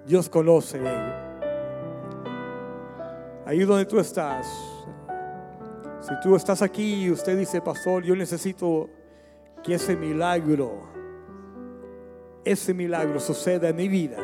Dios 0.06 0.30
conoce. 0.30 0.82
Ahí 3.46 3.60
donde 3.64 3.86
tú 3.86 4.00
estás. 4.00 4.48
Si 6.02 6.14
tú 6.22 6.36
estás 6.36 6.62
aquí 6.62 7.06
y 7.06 7.12
usted 7.12 7.38
dice, 7.38 7.62
pastor, 7.62 8.04
yo 8.04 8.16
necesito 8.16 8.90
que 9.64 9.76
ese 9.76 9.96
milagro, 9.96 10.84
ese 12.44 12.74
milagro 12.74 13.20
suceda 13.20 13.70
en 13.70 13.76
mi 13.76 13.88
vida. 13.88 14.18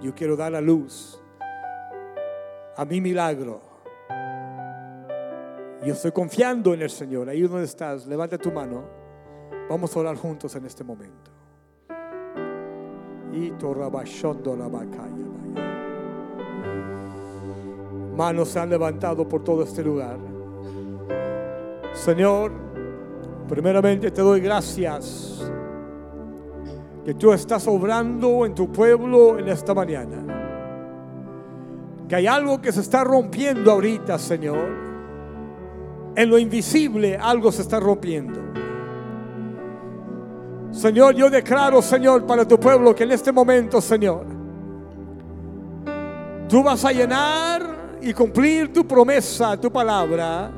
Yo 0.00 0.14
quiero 0.14 0.36
dar 0.36 0.52
la 0.52 0.60
luz 0.60 1.20
a 2.76 2.84
mi 2.84 3.00
milagro. 3.00 3.60
Yo 5.84 5.94
estoy 5.94 6.12
confiando 6.12 6.74
en 6.74 6.82
el 6.82 6.90
Señor. 6.90 7.28
Ahí 7.28 7.42
donde 7.42 7.64
estás, 7.64 8.06
levanta 8.06 8.38
tu 8.38 8.52
mano. 8.52 8.99
Vamos 9.70 9.96
a 9.96 10.00
orar 10.00 10.16
juntos 10.16 10.56
en 10.56 10.66
este 10.66 10.82
momento. 10.82 11.30
Manos 18.16 18.48
se 18.48 18.58
han 18.58 18.68
levantado 18.68 19.28
por 19.28 19.44
todo 19.44 19.62
este 19.62 19.84
lugar. 19.84 20.18
Señor, 21.92 22.50
primeramente 23.48 24.10
te 24.10 24.20
doy 24.20 24.40
gracias 24.40 25.48
que 27.04 27.14
tú 27.14 27.32
estás 27.32 27.68
obrando 27.68 28.44
en 28.44 28.56
tu 28.56 28.72
pueblo 28.72 29.38
en 29.38 29.48
esta 29.50 29.72
mañana. 29.72 30.16
Que 32.08 32.16
hay 32.16 32.26
algo 32.26 32.60
que 32.60 32.72
se 32.72 32.80
está 32.80 33.04
rompiendo 33.04 33.70
ahorita, 33.70 34.18
Señor. 34.18 34.68
En 36.16 36.28
lo 36.28 36.38
invisible 36.38 37.16
algo 37.16 37.52
se 37.52 37.62
está 37.62 37.78
rompiendo. 37.78 38.50
Señor, 40.80 41.14
yo 41.14 41.28
declaro, 41.28 41.82
Señor, 41.82 42.24
para 42.24 42.48
tu 42.48 42.58
pueblo 42.58 42.94
que 42.94 43.04
en 43.04 43.12
este 43.12 43.30
momento, 43.32 43.82
Señor, 43.82 44.24
tú 46.48 46.62
vas 46.62 46.82
a 46.86 46.90
llenar 46.90 47.98
y 48.00 48.14
cumplir 48.14 48.72
tu 48.72 48.86
promesa, 48.86 49.58
tu 49.60 49.70
palabra, 49.70 50.50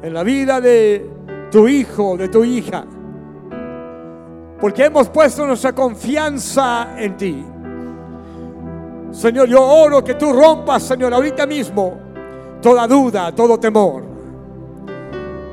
en 0.00 0.14
la 0.14 0.22
vida 0.22 0.58
de 0.62 1.06
tu 1.50 1.68
hijo, 1.68 2.16
de 2.16 2.28
tu 2.30 2.42
hija. 2.42 2.86
Porque 4.58 4.86
hemos 4.86 5.10
puesto 5.10 5.46
nuestra 5.46 5.74
confianza 5.74 6.94
en 6.96 7.16
ti. 7.18 7.44
Señor, 9.10 9.48
yo 9.48 9.62
oro 9.62 10.02
que 10.02 10.14
tú 10.14 10.32
rompas, 10.32 10.84
Señor, 10.84 11.12
ahorita 11.12 11.44
mismo 11.44 11.98
toda 12.62 12.86
duda, 12.86 13.34
todo 13.34 13.60
temor. 13.60 14.07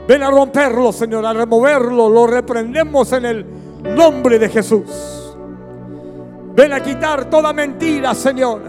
Ven 0.08 0.22
a 0.22 0.30
romperlo, 0.30 0.92
Señor, 0.92 1.26
a 1.26 1.34
removerlo. 1.34 2.10
Lo 2.10 2.28
reprendemos 2.28 3.12
en 3.14 3.26
el 3.26 3.46
nombre 3.96 4.38
de 4.38 4.50
Jesús. 4.50 5.36
Ven 6.54 6.74
a 6.74 6.80
quitar 6.80 7.26
toda 7.30 7.52
mentira, 7.52 8.14
Señor, 8.14 8.62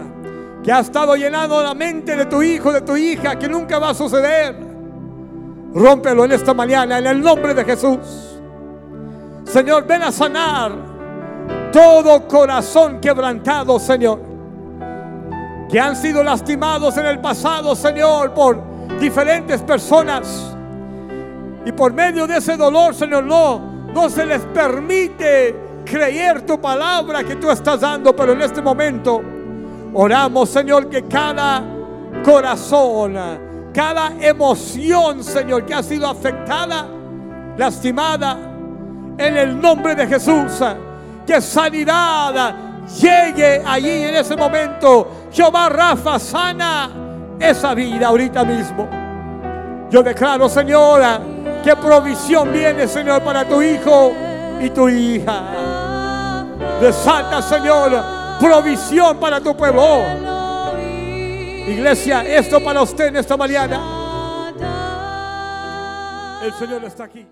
que 0.63 0.71
ha 0.71 0.79
estado 0.79 1.15
llenando 1.15 1.61
la 1.61 1.73
mente 1.73 2.15
de 2.15 2.25
tu 2.25 2.41
hijo, 2.41 2.71
de 2.71 2.81
tu 2.81 2.97
hija, 2.97 3.37
que 3.37 3.47
nunca 3.47 3.79
va 3.79 3.91
a 3.91 3.93
suceder. 3.93 4.55
Rómpelo 5.73 6.25
en 6.25 6.31
esta 6.31 6.53
mañana, 6.53 6.97
en 6.97 7.07
el 7.07 7.21
nombre 7.21 7.53
de 7.53 7.63
Jesús. 7.63 7.99
Señor, 9.45 9.85
ven 9.85 10.03
a 10.03 10.11
sanar 10.11 10.71
todo 11.71 12.27
corazón 12.27 12.99
quebrantado, 12.99 13.79
Señor. 13.79 14.19
Que 15.69 15.79
han 15.79 15.95
sido 15.95 16.23
lastimados 16.23 16.97
en 16.97 17.05
el 17.05 17.19
pasado, 17.19 17.75
Señor, 17.75 18.33
por 18.33 18.59
diferentes 18.99 19.61
personas. 19.61 20.56
Y 21.65 21.71
por 21.71 21.93
medio 21.93 22.27
de 22.27 22.37
ese 22.37 22.55
dolor, 22.55 22.95
Señor, 22.95 23.23
no, 23.23 23.59
no 23.93 24.09
se 24.09 24.25
les 24.25 24.41
permite 24.41 25.55
creer 25.83 26.45
tu 26.45 26.59
palabra 26.59 27.23
que 27.23 27.35
tú 27.35 27.49
estás 27.49 27.81
dando. 27.81 28.15
Pero 28.15 28.33
en 28.33 28.41
este 28.41 28.61
momento 28.61 29.21
oramos, 29.93 30.49
Señor, 30.49 30.89
que 30.89 31.03
cada 31.03 31.63
corazón, 32.23 33.15
cada 33.73 34.13
emoción, 34.19 35.23
Señor, 35.23 35.65
que 35.65 35.73
ha 35.73 35.83
sido 35.83 36.07
afectada, 36.07 36.87
lastimada, 37.57 38.37
en 39.17 39.37
el 39.37 39.59
nombre 39.59 39.95
de 39.95 40.07
Jesús, 40.07 40.61
que 41.25 41.41
sanidad 41.41 42.55
llegue 43.01 43.63
allí 43.65 44.03
en 44.03 44.15
ese 44.15 44.35
momento. 44.35 45.27
Jehová 45.31 45.69
Rafa 45.69 46.19
sana 46.19 46.89
esa 47.39 47.73
vida 47.73 48.07
ahorita 48.07 48.43
mismo. 48.43 48.87
Yo 49.89 50.03
declaro, 50.03 50.49
Señora, 50.49 51.19
que 51.67 51.75
provisión 51.75 52.53
viene, 52.53 52.87
Señor, 52.87 53.21
para 53.23 53.45
tu 53.45 53.61
hijo 53.61 54.13
y 54.61 54.69
tu 54.69 54.87
hija. 54.87 56.45
Desata, 56.79 57.41
Señor, 57.41 57.91
provisión 58.39 59.17
para 59.17 59.41
tu 59.41 59.53
pueblo. 59.57 60.01
Iglesia, 61.67 62.21
esto 62.21 62.63
para 62.63 62.81
usted 62.81 63.07
en 63.07 63.17
esta 63.17 63.35
mañana. 63.35 63.81
El 66.41 66.53
Señor 66.53 66.85
está 66.85 67.03
aquí. 67.03 67.27